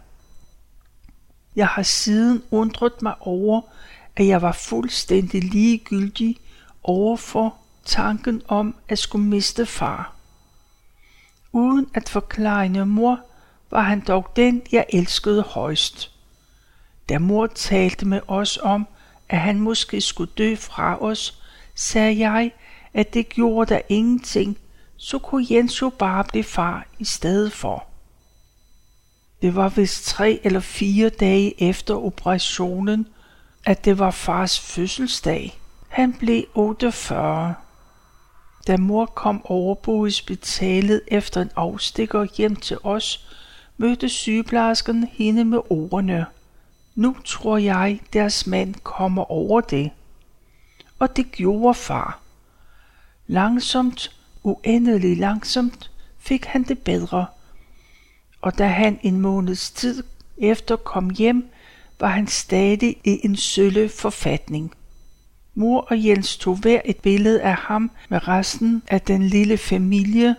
Jeg 1.57 1.67
har 1.67 1.83
siden 1.83 2.43
undret 2.51 3.03
mig 3.03 3.15
over, 3.21 3.61
at 4.17 4.27
jeg 4.27 4.43
var 4.43 4.53
fuldstændig 4.53 5.45
ligegyldig 5.45 6.37
over 6.83 7.17
for 7.17 7.57
tanken 7.85 8.43
om 8.49 8.75
at 8.89 8.99
skulle 8.99 9.27
miste 9.27 9.67
far. 9.67 10.15
Uden 11.53 11.87
at 11.95 12.09
forklare 12.09 12.87
mor, 12.87 13.21
var 13.71 13.83
han 13.83 14.01
dog 14.01 14.33
den, 14.37 14.63
jeg 14.73 14.87
elskede 14.89 15.43
højst. 15.43 16.11
Da 17.09 17.19
mor 17.19 17.47
talte 17.47 18.07
med 18.07 18.21
os 18.29 18.59
om, 18.63 18.87
at 19.29 19.39
han 19.39 19.61
måske 19.61 20.01
skulle 20.01 20.33
dø 20.39 20.57
fra 20.57 21.03
os, 21.03 21.43
sagde 21.75 22.19
jeg, 22.19 22.53
at 22.97 23.15
det 23.15 23.29
gjorde 23.29 23.75
der 23.75 23.81
ingenting, 23.89 24.59
så 24.97 25.19
kunne 25.19 25.47
Jens 25.51 25.83
jo 25.83 25.89
bare 25.99 26.25
blive 26.25 26.45
far 26.45 26.87
i 26.99 27.05
stedet 27.05 27.53
for. 27.53 27.85
Det 29.43 29.55
var 29.55 29.69
vist 29.69 30.05
tre 30.05 30.41
eller 30.45 30.61
fire 30.61 31.09
dage 31.09 31.63
efter 31.63 31.95
operationen, 31.95 33.07
at 33.65 33.85
det 33.85 33.99
var 33.99 34.11
fars 34.11 34.61
fødselsdag. 34.61 35.59
Han 35.89 36.13
blev 36.13 36.45
48. 36.55 37.55
Da 38.67 38.77
mor 38.77 39.07
kom 39.07 39.47
over 39.47 39.75
på 39.75 39.97
hospitalet 39.97 41.01
efter 41.07 41.43
en 41.43 41.51
afstikker 41.57 42.27
hjem 42.37 42.57
til 42.57 42.79
os, 42.83 43.27
mødte 43.77 44.09
sygeplejersken 44.09 45.09
hende 45.13 45.45
med 45.45 45.61
ordene. 45.71 46.27
Nu 46.95 47.17
tror 47.25 47.59
jeg, 47.59 48.01
deres 48.13 48.47
mand 48.47 48.75
kommer 48.75 49.31
over 49.31 49.61
det. 49.61 49.91
Og 50.99 51.17
det 51.17 51.33
gjorde 51.33 51.75
far. 51.75 52.26
Langsomt, 53.27 54.17
uendelig 54.43 55.17
langsomt, 55.17 55.91
fik 56.19 56.45
han 56.45 56.63
det 56.63 56.79
bedre. 56.79 57.27
Og 58.41 58.59
da 58.59 58.67
han 58.67 58.99
en 59.03 59.21
måneds 59.21 59.71
tid 59.71 60.03
efter 60.39 60.77
kom 60.77 61.11
hjem, 61.11 61.51
var 62.01 62.09
han 62.09 62.27
stadig 62.27 62.97
i 63.05 63.21
en 63.25 63.37
sølle 63.37 63.89
forfatning. 63.89 64.75
Mor 65.55 65.81
og 65.81 66.05
Jens 66.05 66.37
tog 66.37 66.57
hver 66.57 66.81
et 66.85 66.97
billede 66.97 67.43
af 67.43 67.55
ham 67.55 67.91
med 68.09 68.29
resten 68.29 68.83
af 68.89 69.01
den 69.01 69.23
lille 69.23 69.59
familie, 69.59 70.37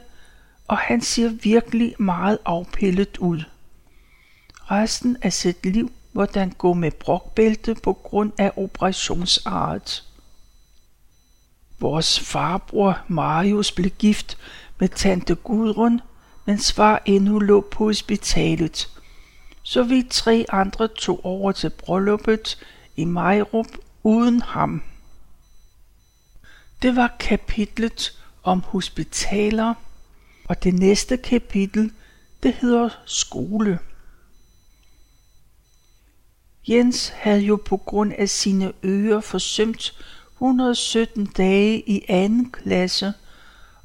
og 0.67 0.77
han 0.77 1.01
ser 1.01 1.29
virkelig 1.29 1.95
meget 1.99 2.37
afpillet 2.45 3.17
ud. 3.17 3.43
Resten 4.71 5.17
af 5.21 5.33
sit 5.33 5.65
liv 5.65 5.91
måtte 6.13 6.39
han 6.39 6.49
gå 6.49 6.73
med 6.73 6.91
brokbælte 6.91 7.75
på 7.75 7.93
grund 7.93 8.31
af 8.37 8.51
operationsarret. 8.55 10.06
Vores 11.79 12.19
farbror 12.19 12.99
Marius 13.07 13.71
blev 13.71 13.91
gift 13.91 14.37
med 14.79 14.89
tante 14.89 15.35
Gudrun, 15.35 16.01
mens 16.45 16.73
far 16.73 17.01
endnu 17.05 17.39
lå 17.39 17.61
på 17.61 17.83
hospitalet. 17.83 18.89
Så 19.63 19.83
vi 19.83 20.07
tre 20.09 20.45
andre 20.49 20.87
tog 20.87 21.25
over 21.25 21.51
til 21.51 21.69
brylluppet 21.69 22.57
i 22.95 23.05
Majrup 23.05 23.67
uden 24.03 24.41
ham. 24.41 24.83
Det 26.81 26.95
var 26.95 27.15
kapitlet 27.19 28.19
om 28.43 28.61
hospitaler, 28.61 29.73
og 30.45 30.63
det 30.63 30.73
næste 30.73 31.17
kapitel, 31.17 31.91
det 32.43 32.53
hedder 32.53 32.89
skole. 33.05 33.79
Jens 36.67 37.09
havde 37.09 37.41
jo 37.41 37.55
på 37.65 37.77
grund 37.77 38.13
af 38.17 38.29
sine 38.29 38.73
ører 38.83 39.21
forsømt 39.21 39.93
117 40.37 41.25
dage 41.25 41.89
i 41.89 42.05
anden 42.07 42.51
klasse, 42.51 43.13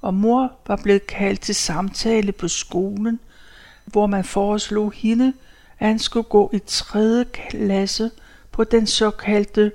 og 0.01 0.15
mor 0.15 0.53
var 0.67 0.77
blevet 0.83 1.07
kaldt 1.07 1.41
til 1.41 1.55
samtale 1.55 2.33
på 2.33 2.49
skolen, 2.49 3.21
hvor 3.85 4.07
man 4.07 4.25
foreslog 4.25 4.93
hende, 4.93 5.33
at 5.79 5.89
han 5.89 5.99
skulle 5.99 6.29
gå 6.29 6.51
i 6.55 6.59
3. 6.67 7.25
klasse 7.25 8.11
på 8.53 8.65
den 8.65 8.87
såkaldte 8.87 9.73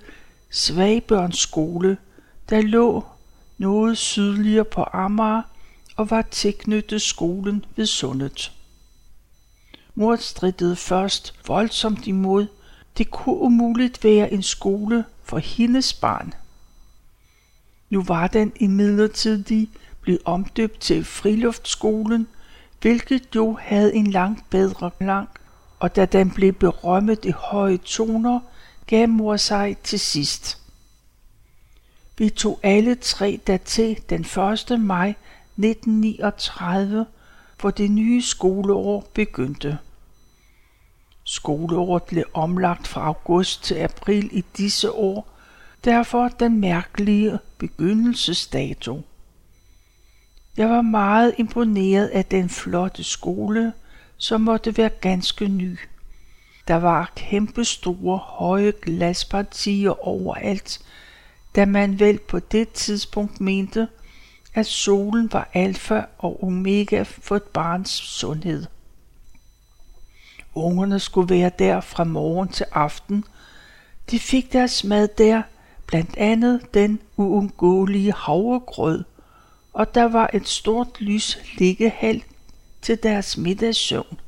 svagbørnsskole, 0.49 1.97
der 2.49 2.61
lå 2.61 3.05
noget 3.57 3.97
sydligere 3.97 4.65
på 4.65 4.85
Amager 4.93 5.41
og 5.95 6.09
var 6.09 6.21
tilknyttet 6.21 7.01
skolen 7.01 7.65
ved 7.75 7.85
Sundet. 7.85 8.51
Mor 9.95 10.15
strittede 10.15 10.75
først 10.75 11.33
voldsomt 11.47 12.07
imod. 12.07 12.47
Det 12.97 13.11
kunne 13.11 13.37
umuligt 13.37 14.03
være 14.03 14.33
en 14.33 14.43
skole 14.43 15.05
for 15.23 15.37
hendes 15.37 15.93
barn. 15.93 16.33
Nu 17.89 18.03
var 18.03 18.27
den 18.27 18.53
imidlertid 18.55 19.67
blevet 20.01 20.21
omdøbt 20.25 20.79
til 20.79 21.05
Friluftskolen, 21.05 22.27
hvilket 22.81 23.35
jo 23.35 23.57
havde 23.61 23.95
en 23.95 24.07
langt 24.07 24.49
bedre 24.49 24.91
klang, 24.99 25.29
og 25.79 25.95
da 25.95 26.05
den 26.05 26.31
blev 26.31 26.53
berømmet 26.53 27.25
i 27.25 27.31
høje 27.31 27.77
toner, 27.77 28.39
gav 28.87 29.09
mor 29.09 29.37
sig 29.37 29.77
til 29.83 29.99
sidst. 29.99 30.61
Vi 32.17 32.29
tog 32.29 32.59
alle 32.63 32.95
tre 32.95 33.39
til 33.65 33.99
den 34.09 34.21
1. 34.21 34.79
maj 34.79 35.09
1939, 35.09 37.05
hvor 37.61 37.71
det 37.71 37.91
nye 37.91 38.21
skoleår 38.21 39.07
begyndte. 39.13 39.77
Skoleåret 41.23 42.03
blev 42.03 42.23
omlagt 42.33 42.87
fra 42.87 43.01
august 43.01 43.63
til 43.63 43.75
april 43.75 44.29
i 44.31 44.45
disse 44.57 44.91
år, 44.91 45.36
derfor 45.85 46.27
den 46.27 46.59
mærkelige 46.59 47.39
begyndelsesdato. 47.57 49.01
Jeg 50.57 50.69
var 50.69 50.81
meget 50.81 51.35
imponeret 51.37 52.07
af 52.07 52.25
den 52.25 52.49
flotte 52.49 53.03
skole, 53.03 53.73
som 54.17 54.41
måtte 54.41 54.77
være 54.77 54.89
ganske 54.89 55.47
ny. 55.47 55.77
Der 56.67 56.75
var 56.75 57.11
kæmpe 57.15 57.65
store 57.65 58.17
høje 58.17 58.73
glaspartier 58.81 60.07
overalt, 60.07 60.79
da 61.55 61.65
man 61.65 61.99
vel 61.99 62.19
på 62.19 62.39
det 62.39 62.69
tidspunkt 62.69 63.41
mente, 63.41 63.87
at 64.53 64.65
solen 64.65 65.29
var 65.31 65.49
alfa 65.53 66.01
og 66.17 66.43
omega 66.43 67.01
for 67.01 67.35
et 67.35 67.43
barns 67.43 67.89
sundhed. 67.89 68.65
Ungerne 70.55 70.99
skulle 70.99 71.29
være 71.29 71.51
der 71.59 71.81
fra 71.81 72.03
morgen 72.03 72.49
til 72.49 72.65
aften. 72.71 73.23
De 74.11 74.19
fik 74.19 74.53
deres 74.53 74.83
mad 74.83 75.07
der, 75.07 75.41
blandt 75.87 76.17
andet 76.17 76.73
den 76.73 76.99
uundgåelige 77.17 78.13
havregrød, 78.13 79.03
og 79.73 79.95
der 79.95 80.03
var 80.03 80.29
et 80.33 80.47
stort 80.47 81.01
lys 81.01 81.37
liggehal 81.57 82.23
til 82.81 83.03
deres 83.03 83.37
middagssøvn. 83.37 84.19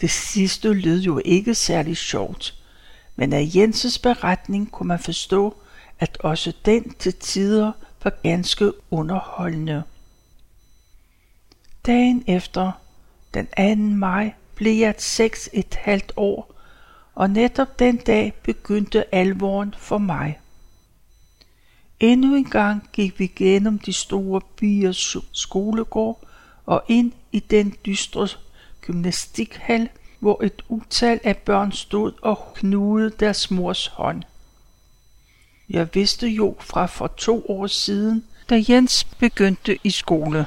Det 0.00 0.10
sidste 0.10 0.72
lød 0.72 1.00
jo 1.00 1.20
ikke 1.24 1.54
særlig 1.54 1.96
sjovt, 1.96 2.54
men 3.16 3.32
af 3.32 3.50
Jenses 3.54 3.98
beretning 3.98 4.70
kunne 4.70 4.86
man 4.86 4.98
forstå, 4.98 5.56
at 5.98 6.18
også 6.20 6.52
den 6.64 6.94
til 6.94 7.14
tider 7.14 7.72
var 8.04 8.12
ganske 8.22 8.72
underholdende. 8.90 9.82
Dagen 11.86 12.24
efter, 12.26 12.72
den 13.34 13.46
2. 13.46 13.96
maj, 13.96 14.32
blev 14.54 14.72
jeg 14.72 14.94
seks 14.98 15.50
et 15.52 15.74
halvt 15.74 16.12
år, 16.16 16.57
og 17.18 17.30
netop 17.30 17.78
den 17.78 17.96
dag 17.96 18.32
begyndte 18.42 19.14
alvoren 19.14 19.74
for 19.78 19.98
mig. 19.98 20.40
Endnu 22.00 22.34
en 22.34 22.50
gang 22.50 22.88
gik 22.92 23.18
vi 23.18 23.26
gennem 23.26 23.78
de 23.78 23.92
store 23.92 24.40
byers 24.56 25.16
skolegård 25.32 26.28
og 26.66 26.82
ind 26.88 27.12
i 27.32 27.40
den 27.40 27.74
dystre 27.86 28.28
gymnastikhal, 28.80 29.88
hvor 30.18 30.42
et 30.44 30.62
utal 30.68 31.20
af 31.24 31.36
børn 31.36 31.72
stod 31.72 32.12
og 32.22 32.52
knugede 32.54 33.10
deres 33.10 33.50
mors 33.50 33.86
hånd. 33.86 34.22
Jeg 35.70 35.88
vidste 35.94 36.28
jo 36.28 36.56
fra 36.60 36.86
for 36.86 37.06
to 37.06 37.44
år 37.48 37.66
siden, 37.66 38.24
da 38.50 38.64
Jens 38.68 39.04
begyndte 39.04 39.78
i 39.84 39.90
skole, 39.90 40.46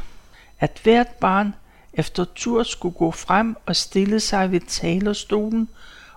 at 0.60 0.80
hvert 0.84 1.08
barn 1.08 1.56
efter 1.94 2.26
tur 2.36 2.64
skulle 2.64 2.96
gå 2.96 3.12
frem 3.12 3.56
og 3.66 3.76
stille 3.76 4.20
sig 4.20 4.52
ved 4.52 4.62
talerstolen 4.68 5.70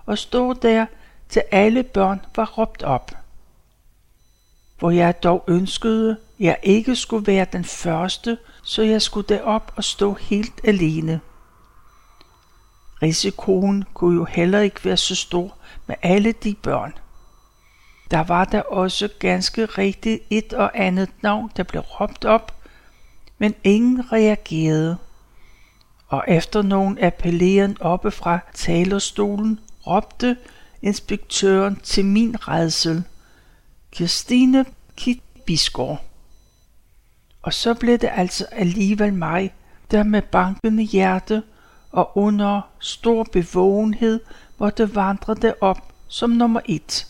og 0.05 0.17
stod 0.17 0.55
der, 0.55 0.85
til 1.29 1.43
alle 1.51 1.83
børn 1.83 2.21
var 2.35 2.45
råbt 2.57 2.83
op. 2.83 3.11
Hvor 4.79 4.91
jeg 4.91 5.23
dog 5.23 5.43
ønskede, 5.47 6.17
jeg 6.39 6.57
ikke 6.63 6.95
skulle 6.95 7.27
være 7.27 7.45
den 7.53 7.63
første, 7.63 8.37
så 8.63 8.81
jeg 8.81 9.01
skulle 9.01 9.27
derop 9.27 9.73
og 9.75 9.83
stå 9.83 10.13
helt 10.13 10.61
alene. 10.63 11.19
Risikoen 13.01 13.83
kunne 13.93 14.15
jo 14.15 14.25
heller 14.25 14.59
ikke 14.59 14.85
være 14.85 14.97
så 14.97 15.15
stor 15.15 15.57
med 15.87 15.95
alle 16.01 16.31
de 16.31 16.55
børn. 16.63 16.93
Der 18.11 18.23
var 18.23 18.45
der 18.45 18.61
også 18.61 19.09
ganske 19.19 19.65
rigtigt 19.65 20.23
et 20.29 20.53
og 20.53 20.71
andet 20.73 21.09
navn, 21.21 21.51
der 21.57 21.63
blev 21.63 21.81
råbt 21.81 22.25
op, 22.25 22.55
men 23.37 23.55
ingen 23.63 24.11
reagerede. 24.11 24.97
Og 26.07 26.23
efter 26.27 26.61
nogen 26.61 26.97
appelleren 27.01 27.77
oppe 27.79 28.11
fra 28.11 28.39
talerstolen, 28.53 29.59
råbte 29.87 30.37
inspektøren 30.81 31.75
til 31.83 32.05
min 32.05 32.47
redsel, 32.47 33.03
Kirstine 33.91 34.65
Kit 34.95 35.21
Bisgaard. 35.45 36.03
Og 37.41 37.53
så 37.53 37.73
blev 37.73 37.97
det 37.97 38.09
altså 38.13 38.45
alligevel 38.51 39.13
mig, 39.13 39.53
der 39.91 40.03
med 40.03 40.21
bankende 40.21 40.83
hjerte 40.83 41.43
og 41.91 42.17
under 42.17 42.61
stor 42.79 43.23
bevågenhed 43.23 44.19
måtte 44.57 44.95
vandre 44.95 45.35
derop 45.35 45.93
som 46.07 46.29
nummer 46.29 46.61
et. 46.65 47.07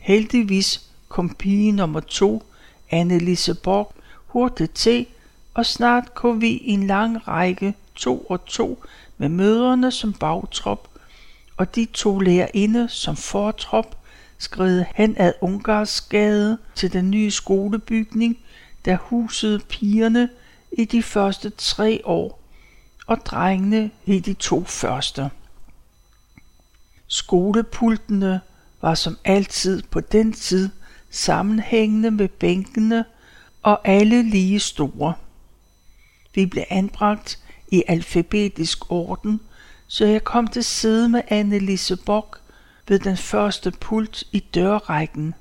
Heldigvis 0.00 0.90
kom 1.08 1.34
pige 1.34 1.72
nummer 1.72 2.00
to, 2.00 2.42
Annelise 2.90 3.54
Borg, 3.54 3.94
hurtigt 4.26 4.74
til, 4.74 5.06
og 5.54 5.66
snart 5.66 6.14
kom 6.14 6.40
vi 6.40 6.48
i 6.48 6.70
en 6.70 6.86
lang 6.86 7.28
række 7.28 7.74
to 7.94 8.18
og 8.18 8.44
to 8.44 8.84
med 9.18 9.28
møderne 9.28 9.90
som 9.90 10.12
bagtrop, 10.12 10.88
og 11.58 11.74
de 11.74 11.84
to 11.94 12.18
lærerinde 12.18 12.88
som 12.88 13.16
fortrop 13.16 13.98
skred 14.38 14.84
hen 14.94 15.14
ad 15.18 15.32
Ungarsgade 15.40 16.58
til 16.74 16.92
den 16.92 17.10
nye 17.10 17.30
skolebygning, 17.30 18.38
der 18.84 18.96
husede 18.96 19.58
pigerne 19.58 20.28
i 20.72 20.84
de 20.84 21.02
første 21.02 21.50
tre 21.50 22.00
år, 22.04 22.42
og 23.06 23.16
drengene 23.16 23.90
i 24.06 24.18
de 24.18 24.34
to 24.34 24.64
første. 24.64 25.30
Skolepultene 27.06 28.40
var 28.82 28.94
som 28.94 29.18
altid 29.24 29.82
på 29.90 30.00
den 30.00 30.32
tid 30.32 30.70
sammenhængende 31.10 32.10
med 32.10 32.28
bænkene 32.28 33.04
og 33.62 33.88
alle 33.88 34.22
lige 34.22 34.60
store. 34.60 35.14
Vi 36.34 36.46
blev 36.46 36.64
anbragt 36.70 37.38
i 37.68 37.82
alfabetisk 37.88 38.90
orden, 38.90 39.40
så 39.88 40.06
jeg 40.06 40.24
kom 40.24 40.46
til 40.46 40.64
sidde 40.64 41.08
med 41.08 41.22
Annelise 41.28 41.96
Bock 41.96 42.40
ved 42.88 42.98
den 42.98 43.16
første 43.16 43.70
pult 43.70 44.24
i 44.32 44.40
dørrækken. 44.40 45.34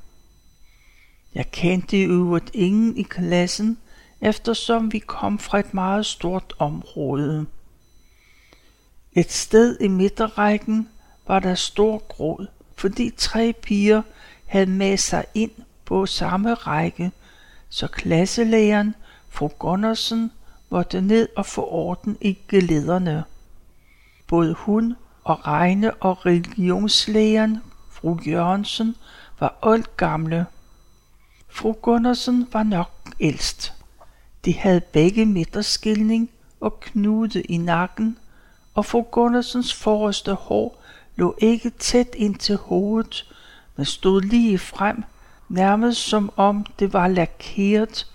Jeg 1.35 1.51
kendte 1.51 1.97
i 1.97 2.03
øvrigt 2.03 2.51
ingen 2.53 2.97
i 2.97 3.03
klassen, 3.03 3.77
eftersom 4.21 4.93
vi 4.93 4.99
kom 4.99 5.39
fra 5.39 5.59
et 5.59 5.73
meget 5.73 6.05
stort 6.05 6.53
område. 6.59 7.45
Et 9.13 9.31
sted 9.31 9.77
i 9.81 9.87
midterrækken 9.87 10.89
var 11.27 11.39
der 11.39 11.55
stor 11.55 11.97
gråd 11.97 12.47
fordi 12.77 13.11
tre 13.17 13.53
piger 13.61 14.01
havde 14.45 14.65
med 14.65 14.97
sig 14.97 15.25
ind 15.33 15.51
på 15.85 16.05
samme 16.05 16.53
række, 16.53 17.11
så 17.69 17.87
klasselæreren, 17.87 18.95
fru 19.29 19.47
Gundersen, 19.47 20.31
måtte 20.69 21.01
ned 21.01 21.29
og 21.35 21.45
få 21.45 21.67
orden 21.69 22.17
i 22.21 22.37
gelederne. 22.49 23.23
Både 24.27 24.53
hun 24.53 24.95
og 25.23 25.47
Regne 25.47 25.93
og 25.93 26.25
religionslægeren, 26.25 27.61
fru 27.91 28.19
Jørgensen, 28.27 28.95
var 29.39 29.57
old 29.61 29.83
gamle. 29.97 30.45
Fru 31.49 31.71
Gundersen 31.71 32.47
var 32.53 32.63
nok 32.63 32.91
ældst. 33.19 33.73
De 34.45 34.53
havde 34.53 34.81
begge 34.81 35.25
midterskilning 35.25 36.29
og 36.59 36.79
knude 36.79 37.41
i 37.41 37.57
nakken, 37.57 38.17
og 38.73 38.85
fru 38.85 39.01
Gundersens 39.01 39.73
forreste 39.73 40.33
hår 40.33 40.83
lå 41.15 41.35
ikke 41.37 41.69
tæt 41.69 42.07
ind 42.15 42.35
til 42.35 42.55
hovedet, 42.55 43.33
men 43.75 43.85
stod 43.85 44.21
lige 44.21 44.59
frem, 44.59 45.03
nærmest 45.49 46.01
som 46.01 46.31
om 46.35 46.65
det 46.79 46.93
var 46.93 47.07
lakeret, 47.07 48.07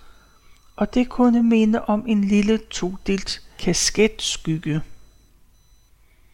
og 0.75 0.93
det 0.93 1.09
kunne 1.09 1.43
minde 1.43 1.85
om 1.85 2.03
en 2.07 2.23
lille 2.23 2.57
todelt 2.57 3.41
kasketskygge. 3.59 4.81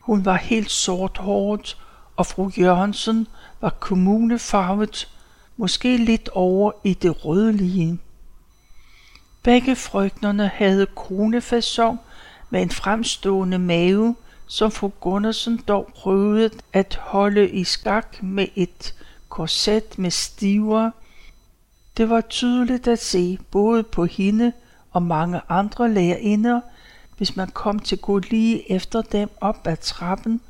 Hun 0.10 0.26
var 0.26 0.36
helt 0.36 0.72
sort 0.72 1.18
håret 1.18 1.78
og 2.16 2.26
fru 2.26 2.52
Jørgensen 2.58 3.28
var 3.62 3.70
kommunefarvet, 3.70 5.10
måske 5.58 5.98
lidt 5.98 6.30
over 6.30 6.72
i 6.84 6.94
det 6.94 7.26
rødlige. 7.26 8.00
Begge 9.44 9.76
frøknerne 9.76 10.48
havde 10.48 10.86
kronefasong 10.96 12.00
med 12.50 12.62
en 12.62 12.70
fremstående 12.70 13.60
mave, 13.60 14.16
som 14.48 14.72
fru 14.72 14.88
Gundersen 14.88 15.64
dog 15.68 15.90
prøvede 15.96 16.50
at 16.74 17.00
holde 17.02 17.50
i 17.50 17.64
skak 17.64 18.24
med 18.24 18.48
et 18.56 18.96
korset 19.30 20.00
med 20.00 20.12
stiver. 20.12 20.92
Det 21.98 22.10
var 22.10 22.22
tydeligt 22.22 22.88
at 22.88 23.00
se 23.00 23.40
både 23.52 23.84
på 23.84 24.06
hende 24.06 24.54
og 24.92 25.04
mange 25.04 25.42
andre 25.50 25.94
lærerinder, 25.94 26.62
hvis 27.20 27.36
man 27.36 27.50
kom 27.50 27.80
til 27.80 27.98
gå 27.98 28.18
lige 28.20 28.72
efter 28.72 29.02
dem 29.02 29.30
op 29.42 29.68
ad 29.68 29.78
trappen, 29.78 30.42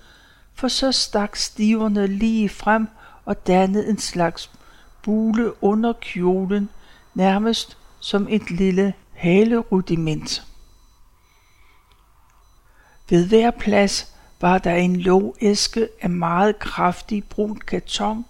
for 0.54 0.68
så 0.68 0.92
stak 0.92 1.36
stiverne 1.36 2.08
lige 2.08 2.50
frem 2.50 2.88
og 3.26 3.48
dannede 3.48 3.90
en 3.90 3.98
slags 3.98 4.52
bule 5.02 5.64
under 5.64 5.94
kjolen, 6.02 6.70
nærmest 7.14 7.78
som 8.00 8.28
et 8.30 8.52
lille 8.52 8.94
halerudiment. 9.14 10.44
Ved 13.10 13.28
hver 13.28 13.52
plads 13.52 14.14
var 14.42 14.58
der 14.58 14.76
en 14.76 14.96
lågæske 14.96 15.90
af 16.02 16.10
meget 16.10 16.60
kraftig 16.60 17.24
brun 17.24 17.58
karton, 17.58 18.26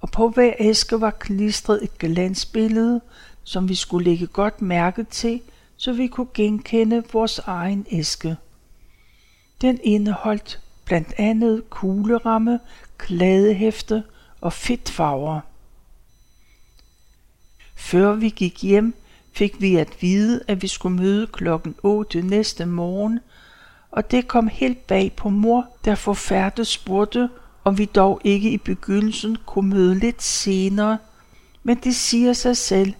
og 0.00 0.10
på 0.10 0.28
hver 0.28 0.52
æske 0.58 1.00
var 1.00 1.10
klistret 1.10 1.84
et 1.84 1.98
glansbillede, 1.98 3.00
som 3.44 3.68
vi 3.68 3.74
skulle 3.74 4.04
lægge 4.10 4.26
godt 4.26 4.62
mærke 4.62 5.04
til, 5.04 5.40
så 5.82 5.92
vi 5.92 6.06
kunne 6.06 6.26
genkende 6.34 7.02
vores 7.12 7.38
egen 7.38 7.86
æske. 7.90 8.36
Den 9.60 9.80
indeholdt 9.82 10.60
blandt 10.84 11.08
andet 11.16 11.70
kugleramme, 11.70 12.60
kladehæfte 12.98 14.04
og 14.40 14.52
fedtfarver. 14.52 15.40
Før 17.76 18.14
vi 18.14 18.28
gik 18.28 18.62
hjem, 18.62 18.94
fik 19.32 19.60
vi 19.60 19.76
at 19.76 19.88
vide, 20.00 20.40
at 20.48 20.62
vi 20.62 20.68
skulle 20.68 20.96
møde 20.96 21.26
klokken 21.26 21.74
8 21.82 22.22
næste 22.22 22.66
morgen, 22.66 23.20
og 23.90 24.10
det 24.10 24.28
kom 24.28 24.48
helt 24.48 24.86
bag 24.86 25.12
på 25.16 25.28
mor, 25.28 25.68
der 25.84 25.94
forfærdet 25.94 26.66
spurgte, 26.66 27.28
om 27.64 27.78
vi 27.78 27.84
dog 27.84 28.20
ikke 28.24 28.50
i 28.50 28.58
begyndelsen 28.58 29.36
kunne 29.46 29.70
møde 29.70 29.98
lidt 29.98 30.22
senere, 30.22 30.98
men 31.62 31.76
det 31.76 31.96
siger 31.96 32.32
sig 32.32 32.56
selv, 32.56 32.92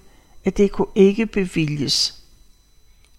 at 0.44 0.56
det 0.56 0.72
kunne 0.72 0.92
ikke 0.94 1.26
bevilges. 1.26 2.21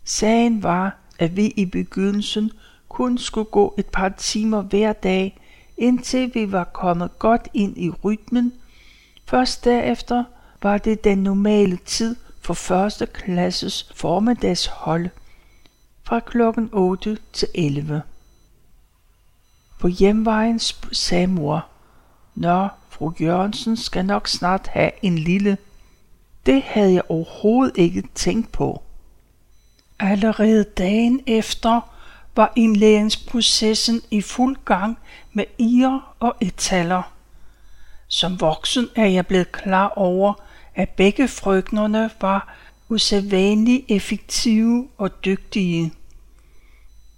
Sagen 0.03 0.63
var, 0.63 0.97
at 1.19 1.35
vi 1.35 1.45
i 1.45 1.65
begyndelsen 1.65 2.51
kun 2.89 3.17
skulle 3.17 3.49
gå 3.49 3.75
et 3.77 3.85
par 3.85 4.09
timer 4.09 4.61
hver 4.61 4.93
dag, 4.93 5.39
indtil 5.77 6.31
vi 6.33 6.51
var 6.51 6.63
kommet 6.63 7.19
godt 7.19 7.47
ind 7.53 7.77
i 7.77 7.89
rytmen. 7.89 8.53
Først 9.25 9.65
derefter 9.65 10.23
var 10.61 10.77
det 10.77 11.03
den 11.03 11.17
normale 11.17 11.77
tid 11.85 12.15
for 12.41 12.53
første 12.53 13.05
klasses 13.05 13.91
formiddagshold 13.95 15.09
fra 16.03 16.19
klokken 16.19 16.69
8 16.71 17.17
til 17.33 17.47
11. 17.55 18.01
På 19.79 19.87
hjemvejen 19.87 20.59
sagde 20.91 21.27
mor, 21.27 21.65
Nå, 22.35 22.67
fru 22.89 23.11
Jørgensen 23.19 23.77
skal 23.77 24.05
nok 24.05 24.27
snart 24.27 24.67
have 24.67 24.91
en 25.01 25.17
lille. 25.17 25.57
Det 26.45 26.61
havde 26.61 26.93
jeg 26.93 27.01
overhovedet 27.09 27.77
ikke 27.77 28.03
tænkt 28.15 28.51
på. 28.51 28.83
Allerede 29.99 30.63
dagen 30.63 31.21
efter 31.27 31.81
var 32.35 32.53
indlæringsprocessen 32.55 34.01
i 34.11 34.21
fuld 34.21 34.57
gang 34.65 34.97
med 35.33 35.45
ier 35.57 36.15
og 36.19 36.35
etaller. 36.41 37.13
Som 38.07 38.41
voksen 38.41 38.89
er 38.95 39.05
jeg 39.05 39.27
blevet 39.27 39.51
klar 39.51 39.87
over, 39.95 40.33
at 40.75 40.89
begge 40.89 41.27
frøknerne 41.27 42.09
var 42.21 42.55
usædvanligt 42.89 43.85
effektive 43.89 44.87
og 44.97 45.25
dygtige. 45.25 45.93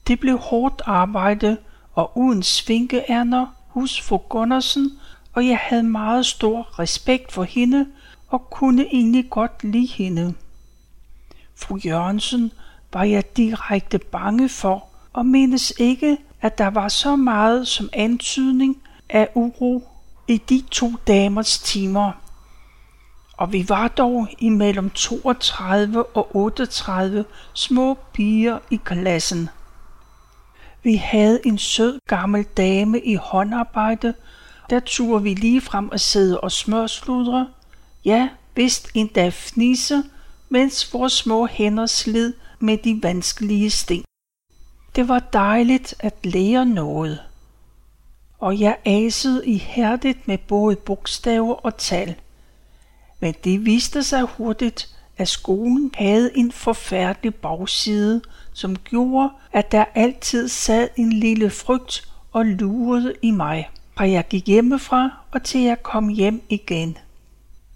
Det 0.08 0.20
blev 0.20 0.38
hårdt 0.38 0.82
arbejde 0.86 1.58
og 1.94 2.18
uden 2.18 2.44
svinkeærner 2.44 3.48
hos 3.68 4.02
fru 4.02 4.18
Gundersen, 4.18 5.00
og 5.34 5.48
jeg 5.48 5.58
havde 5.58 5.84
meget 5.84 6.26
stor 6.26 6.80
respekt 6.80 7.32
for 7.32 7.44
hende 7.44 7.88
og 8.28 8.50
kunne 8.50 8.86
egentlig 8.86 9.30
godt 9.30 9.64
lide 9.64 9.88
hende. 9.88 10.34
Fru 11.56 11.80
Jørgensen 11.86 12.52
var 12.96 13.04
jeg 13.04 13.38
direkte 13.38 14.00
bange 14.00 14.50
for, 14.50 14.86
og 15.14 15.26
mindes 15.26 15.74
ikke, 15.78 16.18
at 16.42 16.58
der 16.58 16.68
var 16.68 16.88
så 16.88 17.16
meget 17.16 17.68
som 17.68 17.90
antydning 17.94 18.82
af 19.10 19.30
uro 19.36 19.88
i 20.28 20.38
de 20.38 20.64
to 20.72 20.92
damers 21.08 21.60
timer. 21.60 22.12
Og 23.38 23.54
vi 23.54 23.70
var 23.70 23.88
dog 23.88 24.28
imellem 24.40 24.90
32 24.90 26.06
og 26.06 26.36
38 26.36 27.26
små 27.54 27.98
piger 28.14 28.60
i 28.70 28.80
klassen. 28.84 29.50
Vi 30.84 30.96
havde 30.96 31.40
en 31.46 31.58
sød 31.58 32.00
gammel 32.08 32.44
dame 32.44 33.00
i 33.00 33.16
håndarbejde, 33.16 34.14
der 34.70 34.80
turde 34.80 35.24
vi 35.24 35.34
lige 35.34 35.62
frem 35.62 35.90
og 35.90 36.00
sidde 36.00 36.42
og 36.42 36.52
smørsludre. 36.52 37.48
Ja, 38.06 38.30
vist 38.56 38.92
endda 38.94 39.30
fnise, 39.30 40.04
mens 40.50 40.94
vores 40.94 41.14
små 41.14 41.46
hænder 41.46 41.86
slid 41.86 42.34
med 42.66 42.78
de 42.78 43.00
vanskelige 43.04 43.70
sten. 43.70 44.04
Det 44.96 45.08
var 45.08 45.20
dejligt 45.20 45.96
at 46.00 46.16
lære 46.24 46.66
noget. 46.66 47.20
Og 48.40 48.60
jeg 48.60 48.78
asede 48.86 49.48
ihærdigt 49.48 50.28
med 50.28 50.38
både 50.38 50.76
bogstaver 50.76 51.54
og 51.54 51.78
tal. 51.78 52.16
Men 53.20 53.36
det 53.44 53.66
viste 53.66 54.04
sig 54.04 54.24
hurtigt, 54.24 54.96
at 55.18 55.28
skolen 55.28 55.92
havde 55.94 56.38
en 56.38 56.52
forfærdelig 56.52 57.36
bagside, 57.36 58.22
som 58.54 58.76
gjorde, 58.76 59.30
at 59.52 59.72
der 59.72 59.86
altid 59.96 60.48
sad 60.48 60.88
en 60.96 61.14
lille 61.14 61.50
frygt 61.50 62.10
og 62.32 62.46
lurede 62.46 63.14
i 63.22 63.32
mig, 63.32 63.70
fra 63.98 64.10
jeg 64.10 64.28
gik 64.28 64.48
hjemmefra 64.48 65.10
og 65.32 65.44
til 65.44 65.62
jeg 65.62 65.84
kom 65.84 66.10
hjem 66.10 66.42
igen. 66.50 66.98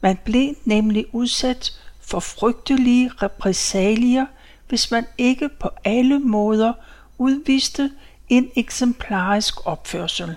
Man 0.02 0.18
blev 0.26 0.56
nemlig 0.66 1.06
udsat 1.12 1.80
for 2.02 2.20
frygtelige 2.20 3.12
repressalier, 3.22 4.26
hvis 4.70 4.92
man 4.92 5.06
ikke 5.18 5.50
på 5.60 5.70
alle 5.84 6.20
måder 6.20 6.74
udviste 7.18 7.92
en 8.30 8.52
eksemplarisk 8.56 9.68
opførsel. 9.68 10.36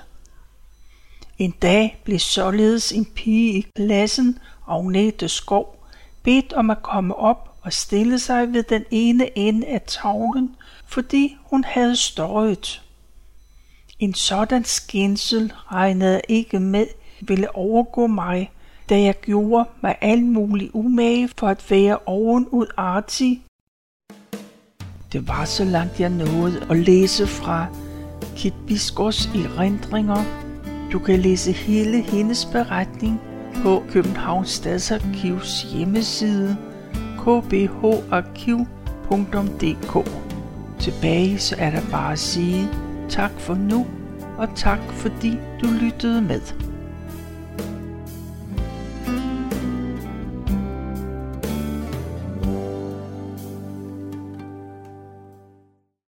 En 1.38 1.55
dag 1.62 2.01
blev 2.05 2.18
således 2.18 2.92
en 2.92 3.05
pige 3.05 3.59
i 3.59 3.66
klassen, 3.77 4.38
Agnete 4.68 5.29
Skov, 5.29 5.87
bedt 6.23 6.53
om 6.53 6.71
at 6.71 6.83
komme 6.83 7.14
op 7.14 7.59
og 7.62 7.73
stille 7.73 8.18
sig 8.18 8.53
ved 8.53 8.62
den 8.62 8.85
ene 8.90 9.38
ende 9.38 9.66
af 9.66 9.83
tavlen, 9.87 10.57
fordi 10.87 11.37
hun 11.45 11.64
havde 11.64 11.97
støjet. 11.97 12.83
En 13.99 14.14
sådan 14.14 14.64
skændsel 14.64 15.53
regnede 15.73 16.12
jeg 16.12 16.23
ikke 16.29 16.61
med 16.61 16.87
ville 17.21 17.57
overgå 17.57 18.07
mig, 18.07 18.51
da 18.88 19.01
jeg 19.01 19.21
gjorde 19.21 19.68
mig 19.81 19.97
al 20.01 20.23
mulig 20.25 20.75
umage 20.75 21.29
for 21.38 21.49
at 21.49 21.71
være 21.71 21.99
ovenud 22.07 22.66
artig. 22.77 23.42
Det 25.12 25.29
var 25.29 25.44
så 25.44 25.64
langt 25.64 26.01
jeg 26.01 26.11
nåede 26.11 26.66
at 26.70 26.77
læse 26.77 27.27
fra 27.27 27.66
Kit 28.37 28.55
Biskors 28.66 29.27
erindringer. 29.27 30.25
Du 30.92 30.98
kan 30.98 31.18
læse 31.18 31.53
hele 31.53 32.01
hendes 32.03 32.44
beretning 32.44 33.20
på 33.62 33.83
Københavns 33.90 34.51
Stadsarkivs 34.51 35.62
hjemmeside 35.62 36.57
kbharkiv.dk. 37.18 37.57
Tilbage 40.81 41.38
så 41.38 41.57
er 41.59 41.70
der 41.70 41.83
bare 41.90 42.12
at 42.12 42.18
sige 42.18 42.68
tak 43.09 43.33
for 43.38 43.55
nu, 43.55 43.87
og 44.38 44.48
tak 44.57 44.81
fordi 44.92 45.38
du 45.62 45.66
lyttede 45.81 46.22
med. 46.22 46.40